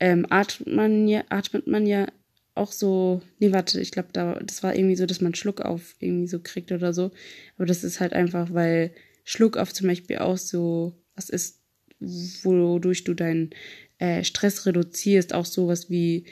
ähm, 0.00 0.26
atmet, 0.30 0.74
man 0.74 1.08
ja, 1.08 1.24
atmet 1.28 1.66
man 1.66 1.86
ja 1.86 2.06
auch 2.54 2.72
so, 2.72 3.22
nee, 3.38 3.52
warte, 3.52 3.80
ich 3.80 3.90
glaube, 3.90 4.08
da, 4.12 4.38
das 4.42 4.62
war 4.62 4.74
irgendwie 4.74 4.96
so, 4.96 5.06
dass 5.06 5.20
man 5.20 5.34
Schluck 5.34 5.60
auf 5.60 5.94
irgendwie 6.00 6.26
so 6.26 6.40
kriegt 6.40 6.72
oder 6.72 6.92
so. 6.94 7.10
Aber 7.56 7.66
das 7.66 7.84
ist 7.84 8.00
halt 8.00 8.14
einfach, 8.14 8.52
weil 8.52 8.92
Schluck 9.24 9.56
auf 9.56 9.74
zum 9.74 9.88
Beispiel 9.88 10.18
auch 10.18 10.38
so 10.38 10.94
was 11.16 11.30
ist, 11.30 11.60
wodurch 11.98 13.04
du 13.04 13.14
deinen 13.14 13.50
äh, 13.98 14.22
Stress 14.22 14.66
reduzierst, 14.66 15.34
auch 15.34 15.46
sowas 15.46 15.90
wie 15.90 16.26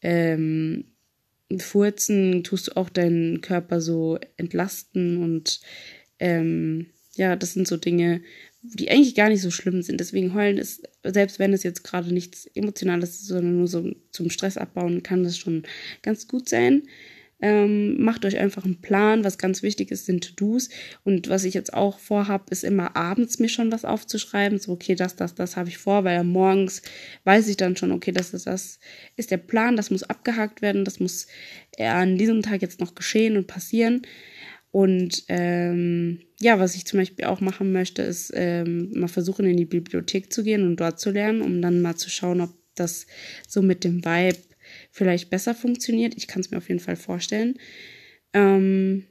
ähm, 0.00 0.86
Furzen, 1.58 2.42
tust 2.42 2.68
du 2.68 2.76
auch 2.76 2.88
deinen 2.88 3.40
Körper 3.40 3.80
so 3.80 4.18
entlasten 4.36 5.22
und 5.22 5.60
ähm, 6.18 6.86
ja, 7.16 7.36
das 7.36 7.52
sind 7.52 7.68
so 7.68 7.76
Dinge, 7.76 8.22
die 8.62 8.90
eigentlich 8.90 9.14
gar 9.14 9.28
nicht 9.28 9.42
so 9.42 9.50
schlimm 9.50 9.82
sind. 9.82 10.00
Deswegen 10.00 10.34
heulen 10.34 10.58
ist, 10.58 10.88
selbst 11.04 11.38
wenn 11.38 11.52
es 11.52 11.62
jetzt 11.62 11.82
gerade 11.82 12.12
nichts 12.12 12.46
Emotionales 12.54 13.20
ist, 13.20 13.26
sondern 13.28 13.56
nur 13.56 13.68
so 13.68 13.90
zum 14.10 14.30
Stress 14.30 14.56
abbauen, 14.56 15.02
kann 15.02 15.24
das 15.24 15.38
schon 15.38 15.62
ganz 16.02 16.28
gut 16.28 16.48
sein. 16.48 16.82
Ähm, 17.42 18.02
macht 18.02 18.26
euch 18.26 18.36
einfach 18.36 18.66
einen 18.66 18.82
Plan. 18.82 19.24
Was 19.24 19.38
ganz 19.38 19.62
wichtig 19.62 19.90
ist, 19.90 20.04
sind 20.04 20.36
To-Dos. 20.36 20.68
Und 21.04 21.30
was 21.30 21.44
ich 21.44 21.54
jetzt 21.54 21.72
auch 21.72 21.98
vorhab, 21.98 22.50
ist 22.50 22.64
immer 22.64 22.96
abends 22.96 23.38
mir 23.38 23.48
schon 23.48 23.72
was 23.72 23.86
aufzuschreiben. 23.86 24.58
So, 24.58 24.72
okay, 24.72 24.94
das, 24.94 25.16
das, 25.16 25.34
das 25.34 25.56
habe 25.56 25.70
ich 25.70 25.78
vor, 25.78 26.04
weil 26.04 26.22
morgens 26.22 26.82
weiß 27.24 27.48
ich 27.48 27.56
dann 27.56 27.76
schon, 27.76 27.92
okay, 27.92 28.12
das 28.12 28.34
ist 28.34 28.46
das, 28.46 28.78
ist 29.16 29.30
der 29.30 29.38
Plan, 29.38 29.76
das 29.76 29.90
muss 29.90 30.02
abgehakt 30.02 30.60
werden, 30.60 30.84
das 30.84 31.00
muss 31.00 31.28
an 31.78 32.18
diesem 32.18 32.42
Tag 32.42 32.60
jetzt 32.60 32.80
noch 32.80 32.94
geschehen 32.94 33.38
und 33.38 33.46
passieren. 33.46 34.02
Und 34.72 35.24
ähm, 35.28 36.20
ja, 36.38 36.60
was 36.60 36.76
ich 36.76 36.86
zum 36.86 37.00
Beispiel 37.00 37.24
auch 37.24 37.40
machen 37.40 37.72
möchte, 37.72 38.02
ist 38.02 38.32
ähm, 38.34 38.92
mal 38.94 39.08
versuchen, 39.08 39.46
in 39.46 39.56
die 39.56 39.64
Bibliothek 39.64 40.32
zu 40.32 40.44
gehen 40.44 40.62
und 40.62 40.76
dort 40.78 41.00
zu 41.00 41.10
lernen, 41.10 41.42
um 41.42 41.60
dann 41.60 41.82
mal 41.82 41.96
zu 41.96 42.08
schauen, 42.08 42.40
ob 42.40 42.50
das 42.76 43.06
so 43.48 43.62
mit 43.62 43.82
dem 43.82 44.04
Vibe 44.04 44.38
vielleicht 44.92 45.30
besser 45.30 45.54
funktioniert. 45.54 46.14
Ich 46.16 46.28
kann 46.28 46.40
es 46.40 46.50
mir 46.50 46.58
auf 46.58 46.68
jeden 46.68 46.80
Fall 46.80 46.96
vorstellen. 46.96 47.58
Ähm, 48.32 49.06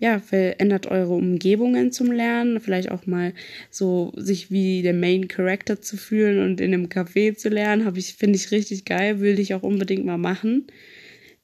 ja, 0.00 0.20
verändert 0.20 0.86
eure 0.86 1.14
Umgebungen 1.14 1.90
zum 1.90 2.12
Lernen, 2.12 2.60
vielleicht 2.60 2.92
auch 2.92 3.06
mal 3.06 3.34
so 3.68 4.12
sich 4.16 4.50
wie 4.50 4.82
der 4.82 4.94
Main 4.94 5.26
Character 5.26 5.80
zu 5.82 5.96
fühlen 5.96 6.38
und 6.38 6.60
in 6.60 6.72
einem 6.72 6.86
Café 6.86 7.34
zu 7.34 7.48
lernen, 7.48 7.84
habe 7.84 7.98
ich 7.98 8.14
finde 8.14 8.36
ich 8.36 8.52
richtig 8.52 8.84
geil, 8.84 9.18
will 9.18 9.40
ich 9.40 9.54
auch 9.54 9.64
unbedingt 9.64 10.04
mal 10.04 10.18
machen. 10.18 10.68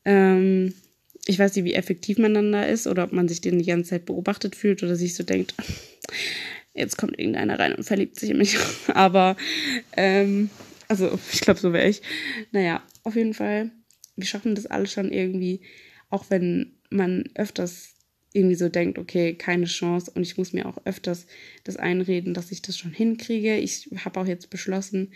Ähm, 0.05 0.73
ich 1.27 1.39
weiß 1.39 1.55
nicht, 1.57 1.65
wie 1.65 1.75
effektiv 1.75 2.19
man 2.19 2.35
dann 2.35 2.53
da 2.53 2.63
ist 2.63 2.87
oder 2.87 3.05
ob 3.05 3.13
man 3.13 3.29
sich 3.29 3.41
den 3.41 3.59
die 3.59 3.65
ganze 3.65 3.91
Zeit 3.91 4.05
beobachtet 4.05 4.57
fühlt 4.57 4.83
oder 4.83 4.97
sich 4.97 5.15
so 5.15 5.23
denkt, 5.23 5.55
jetzt 6.75 6.99
kommt 6.99 7.19
irgendeiner 7.19 7.59
rein 7.59 7.75
und 7.75 7.85
verliebt 7.85 8.19
sich 8.19 8.31
in 8.31 8.39
mich. 8.39 8.57
Aber, 8.95 9.37
ähm, 9.97 10.51
also 10.89 11.19
ich 11.33 11.41
glaube, 11.41 11.61
so 11.61 11.73
wäre 11.73 11.89
ich. 11.89 12.03
Naja, 12.53 12.83
auf 13.05 13.17
jeden 13.17 13.35
Fall, 13.35 13.71
wir 14.17 14.27
schaffen 14.27 14.55
das 14.55 14.67
alles 14.67 14.93
schon 14.93 15.13
irgendwie, 15.13 15.63
auch 16.11 16.27
wenn 16.29 16.75
man 16.91 17.25
öfters 17.35 17.95
irgendwie 18.33 18.57
so 18.57 18.69
denkt, 18.69 18.99
okay, 18.99 19.35
keine 19.35 19.67
Chance 19.67 20.11
und 20.15 20.23
ich 20.23 20.37
muss 20.37 20.53
mir 20.53 20.67
auch 20.67 20.79
öfters 20.85 21.27
das 21.63 21.77
einreden, 21.77 22.35
dass 22.35 22.51
ich 22.51 22.63
das 22.63 22.77
schon 22.77 22.91
hinkriege. 22.91 23.57
Ich 23.57 23.89
habe 24.05 24.21
auch 24.21 24.27
jetzt 24.27 24.51
beschlossen, 24.51 25.13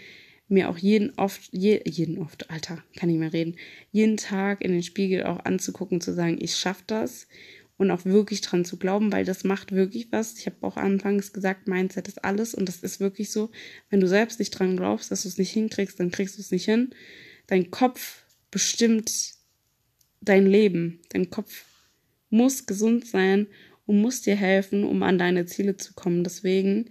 mir 0.49 0.69
auch 0.69 0.79
jeden 0.79 1.13
oft, 1.19 1.49
je, 1.53 1.83
jeden 1.85 2.19
oft, 2.19 2.51
Alter, 2.51 2.83
kann 2.97 3.11
ich 3.11 3.19
mehr 3.19 3.33
reden, 3.33 3.57
jeden 3.93 4.17
Tag 4.17 4.63
in 4.63 4.73
den 4.73 4.83
Spiegel 4.83 5.25
auch 5.25 5.45
anzugucken, 5.45 6.01
zu 6.01 6.13
sagen, 6.15 6.39
ich 6.41 6.57
schaff 6.57 6.83
das 6.87 7.29
und 7.77 7.91
auch 7.91 8.05
wirklich 8.05 8.41
dran 8.41 8.65
zu 8.65 8.77
glauben, 8.77 9.13
weil 9.13 9.25
das 9.25 9.45
macht 9.45 9.73
wirklich 9.73 10.09
was. 10.11 10.39
Ich 10.39 10.47
habe 10.47 10.57
auch 10.63 10.77
anfangs 10.77 11.33
gesagt, 11.33 11.69
Mindset 11.69 12.09
ist 12.09 12.25
alles 12.25 12.55
und 12.55 12.69
das 12.69 12.79
ist 12.79 12.99
wirklich 12.99 13.31
so. 13.31 13.51
Wenn 13.89 14.01
du 14.01 14.09
selbst 14.09 14.39
nicht 14.41 14.51
dran 14.51 14.77
glaubst, 14.77 15.11
dass 15.11 15.23
du 15.23 15.29
es 15.29 15.39
nicht 15.39 15.53
hinkriegst, 15.53 16.01
dann 16.01 16.11
kriegst 16.11 16.37
du 16.37 16.41
es 16.41 16.51
nicht 16.51 16.65
hin. 16.65 16.91
Dein 17.47 17.71
Kopf 17.71 18.25
bestimmt 18.51 19.39
dein 20.21 20.47
Leben. 20.47 21.01
Dein 21.11 21.31
Kopf 21.31 21.65
muss 22.31 22.67
gesund 22.67 23.07
sein 23.07 23.47
und 23.87 24.01
muss 24.01 24.23
dir 24.23 24.37
helfen, 24.37 24.85
um 24.85 25.03
an 25.03 25.19
deine 25.19 25.47
Ziele 25.47 25.77
zu 25.77 25.95
kommen. 25.95 26.25
Deswegen 26.25 26.91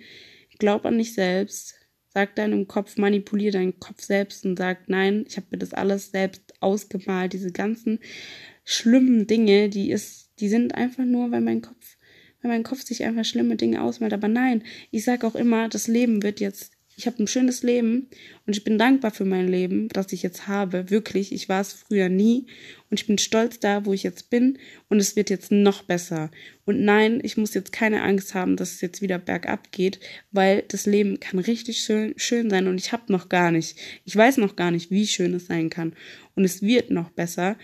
glaub 0.57 0.85
an 0.85 0.97
dich 0.97 1.13
selbst, 1.13 1.75
sag 2.09 2.35
deinem 2.35 2.67
Kopf, 2.67 2.97
manipulier 2.97 3.51
deinen 3.51 3.79
Kopf 3.79 4.01
selbst 4.01 4.45
und 4.45 4.57
sag, 4.57 4.89
nein, 4.89 5.25
ich 5.27 5.37
habe 5.37 5.47
mir 5.51 5.57
das 5.57 5.73
alles 5.73 6.11
selbst 6.11 6.53
ausgemalt, 6.61 7.33
diese 7.33 7.51
ganzen 7.51 7.99
schlimmen 8.63 9.27
Dinge, 9.27 9.69
die 9.69 9.91
ist, 9.91 10.31
die 10.39 10.49
sind 10.49 10.75
einfach 10.75 11.05
nur, 11.05 11.31
weil 11.31 11.41
mein 11.41 11.61
Kopf, 11.61 11.97
weil 12.41 12.51
mein 12.51 12.63
Kopf 12.63 12.81
sich 12.81 13.03
einfach 13.03 13.25
schlimme 13.25 13.55
Dinge 13.55 13.81
ausmalt. 13.81 14.13
Aber 14.13 14.27
nein, 14.27 14.63
ich 14.91 15.03
sag 15.03 15.23
auch 15.23 15.35
immer, 15.35 15.69
das 15.69 15.87
Leben 15.87 16.23
wird 16.23 16.39
jetzt 16.39 16.76
ich 16.97 17.05
habe 17.05 17.21
ein 17.21 17.27
schönes 17.27 17.61
Leben 17.61 18.07
und 18.47 18.57
ich 18.57 18.63
bin 18.63 18.79
dankbar 18.79 19.11
für 19.11 19.23
mein 19.23 19.47
Leben, 19.47 19.87
das 19.89 20.11
ich 20.13 20.23
jetzt 20.23 20.47
habe. 20.47 20.89
Wirklich, 20.89 21.31
ich 21.31 21.47
war 21.47 21.61
es 21.61 21.71
früher 21.71 22.09
nie. 22.09 22.47
Und 22.89 22.99
ich 22.99 23.05
bin 23.05 23.19
stolz 23.19 23.59
da, 23.59 23.85
wo 23.85 23.93
ich 23.93 24.01
jetzt 24.01 24.31
bin. 24.31 24.57
Und 24.89 24.99
es 24.99 25.15
wird 25.15 25.29
jetzt 25.29 25.51
noch 25.51 25.83
besser. 25.83 26.31
Und 26.65 26.83
nein, 26.83 27.19
ich 27.21 27.37
muss 27.37 27.53
jetzt 27.53 27.71
keine 27.71 28.01
Angst 28.01 28.33
haben, 28.33 28.55
dass 28.55 28.71
es 28.71 28.81
jetzt 28.81 29.03
wieder 29.03 29.19
bergab 29.19 29.71
geht, 29.71 29.99
weil 30.31 30.63
das 30.69 30.87
Leben 30.87 31.19
kann 31.19 31.37
richtig 31.37 31.81
schön, 31.81 32.15
schön 32.17 32.49
sein. 32.49 32.65
Und 32.65 32.79
ich 32.79 32.91
habe 32.91 33.11
noch 33.11 33.29
gar 33.29 33.51
nicht, 33.51 33.77
ich 34.03 34.15
weiß 34.15 34.37
noch 34.37 34.55
gar 34.55 34.71
nicht, 34.71 34.89
wie 34.89 35.05
schön 35.05 35.35
es 35.35 35.45
sein 35.45 35.69
kann. 35.69 35.93
Und 36.33 36.45
es 36.45 36.63
wird 36.63 36.89
noch 36.89 37.11
besser. 37.11 37.57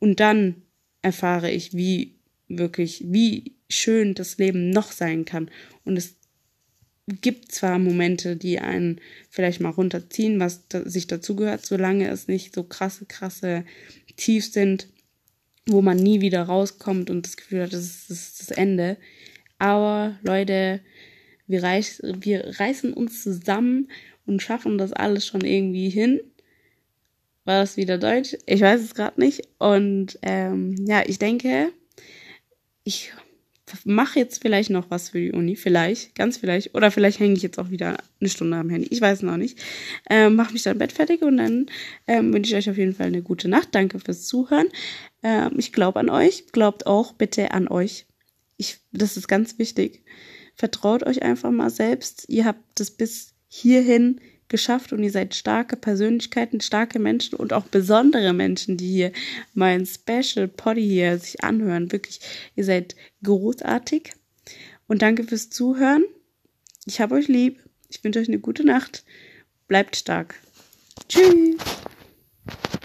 Und 0.00 0.18
dann 0.18 0.56
erfahre 1.02 1.52
ich, 1.52 1.72
wie 1.72 2.16
wirklich, 2.48 3.04
wie 3.06 3.54
schön 3.68 4.14
das 4.14 4.38
Leben 4.38 4.70
noch 4.70 4.90
sein 4.90 5.24
kann. 5.24 5.52
Und 5.84 5.96
es 5.96 6.16
gibt 7.20 7.52
zwar 7.52 7.78
Momente, 7.78 8.36
die 8.36 8.58
einen 8.58 9.00
vielleicht 9.30 9.60
mal 9.60 9.70
runterziehen, 9.70 10.40
was 10.40 10.68
da, 10.68 10.88
sich 10.88 11.06
dazugehört, 11.06 11.64
solange 11.66 12.08
es 12.08 12.28
nicht 12.28 12.54
so 12.54 12.62
krasse, 12.64 13.06
krasse 13.06 13.64
Tief 14.16 14.50
sind, 14.50 14.88
wo 15.66 15.82
man 15.82 15.96
nie 15.96 16.20
wieder 16.20 16.42
rauskommt 16.42 17.10
und 17.10 17.26
das 17.26 17.36
Gefühl 17.36 17.62
hat, 17.62 17.72
das 17.72 17.82
ist, 17.82 18.10
das, 18.10 18.18
ist 18.18 18.40
das 18.40 18.50
Ende. 18.50 18.96
Aber 19.58 20.18
Leute, 20.22 20.80
wir, 21.46 21.62
reich, 21.62 21.98
wir 22.02 22.58
reißen 22.58 22.92
uns 22.92 23.22
zusammen 23.22 23.88
und 24.26 24.42
schaffen 24.42 24.78
das 24.78 24.92
alles 24.92 25.26
schon 25.26 25.42
irgendwie 25.42 25.88
hin. 25.88 26.20
War 27.44 27.60
das 27.60 27.76
wieder 27.76 27.98
Deutsch? 27.98 28.36
Ich 28.46 28.60
weiß 28.60 28.80
es 28.80 28.94
gerade 28.94 29.20
nicht. 29.20 29.48
Und 29.58 30.18
ähm, 30.22 30.76
ja, 30.86 31.02
ich 31.06 31.18
denke, 31.18 31.72
ich 32.84 33.12
mache 33.84 34.18
jetzt 34.18 34.42
vielleicht 34.42 34.70
noch 34.70 34.90
was 34.90 35.10
für 35.10 35.20
die 35.20 35.32
Uni, 35.32 35.56
vielleicht, 35.56 36.14
ganz 36.14 36.36
vielleicht, 36.36 36.74
oder 36.74 36.90
vielleicht 36.90 37.20
hänge 37.20 37.34
ich 37.34 37.42
jetzt 37.42 37.58
auch 37.58 37.70
wieder 37.70 37.96
eine 38.20 38.28
Stunde 38.30 38.56
am 38.56 38.70
Handy, 38.70 38.88
ich 38.90 39.00
weiß 39.00 39.22
noch 39.22 39.36
nicht. 39.36 39.58
Ähm, 40.08 40.34
mache 40.36 40.52
mich 40.52 40.62
dann 40.62 40.78
Bett 40.78 40.92
fertig 40.92 41.22
und 41.22 41.36
dann 41.36 41.66
ähm, 42.06 42.32
wünsche 42.32 42.52
ich 42.52 42.56
euch 42.56 42.70
auf 42.70 42.78
jeden 42.78 42.94
Fall 42.94 43.06
eine 43.06 43.22
gute 43.22 43.48
Nacht. 43.48 43.68
Danke 43.72 43.98
fürs 43.98 44.26
Zuhören. 44.26 44.68
Ähm, 45.22 45.52
ich 45.58 45.72
glaube 45.72 46.00
an 46.00 46.10
euch, 46.10 46.46
glaubt 46.52 46.86
auch 46.86 47.12
bitte 47.12 47.52
an 47.52 47.68
euch. 47.68 48.06
Ich, 48.56 48.78
das 48.92 49.16
ist 49.16 49.28
ganz 49.28 49.58
wichtig. 49.58 50.02
Vertraut 50.54 51.04
euch 51.04 51.22
einfach 51.22 51.50
mal 51.50 51.70
selbst. 51.70 52.26
Ihr 52.28 52.44
habt 52.44 52.60
das 52.74 52.90
bis 52.90 53.34
hierhin 53.48 54.20
geschafft 54.52 54.92
und 54.92 55.02
ihr 55.02 55.10
seid 55.10 55.34
starke 55.34 55.76
Persönlichkeiten, 55.76 56.60
starke 56.60 57.00
Menschen 57.00 57.34
und 57.34 57.52
auch 57.52 57.64
besondere 57.64 58.32
Menschen, 58.32 58.76
die 58.76 58.92
hier 58.92 59.12
mein 59.54 59.84
Special 59.84 60.46
Poddy 60.46 60.86
hier 60.86 61.18
sich 61.18 61.42
anhören. 61.42 61.90
Wirklich, 61.90 62.20
ihr 62.54 62.64
seid 62.64 62.94
großartig. 63.24 64.12
Und 64.86 65.02
danke 65.02 65.24
fürs 65.24 65.50
Zuhören. 65.50 66.04
Ich 66.84 67.00
habe 67.00 67.16
euch 67.16 67.26
lieb. 67.26 67.58
Ich 67.88 68.04
wünsche 68.04 68.20
euch 68.20 68.28
eine 68.28 68.38
gute 68.38 68.64
Nacht. 68.64 69.04
Bleibt 69.66 69.96
stark. 69.96 70.36
Tschüss. 71.08 71.56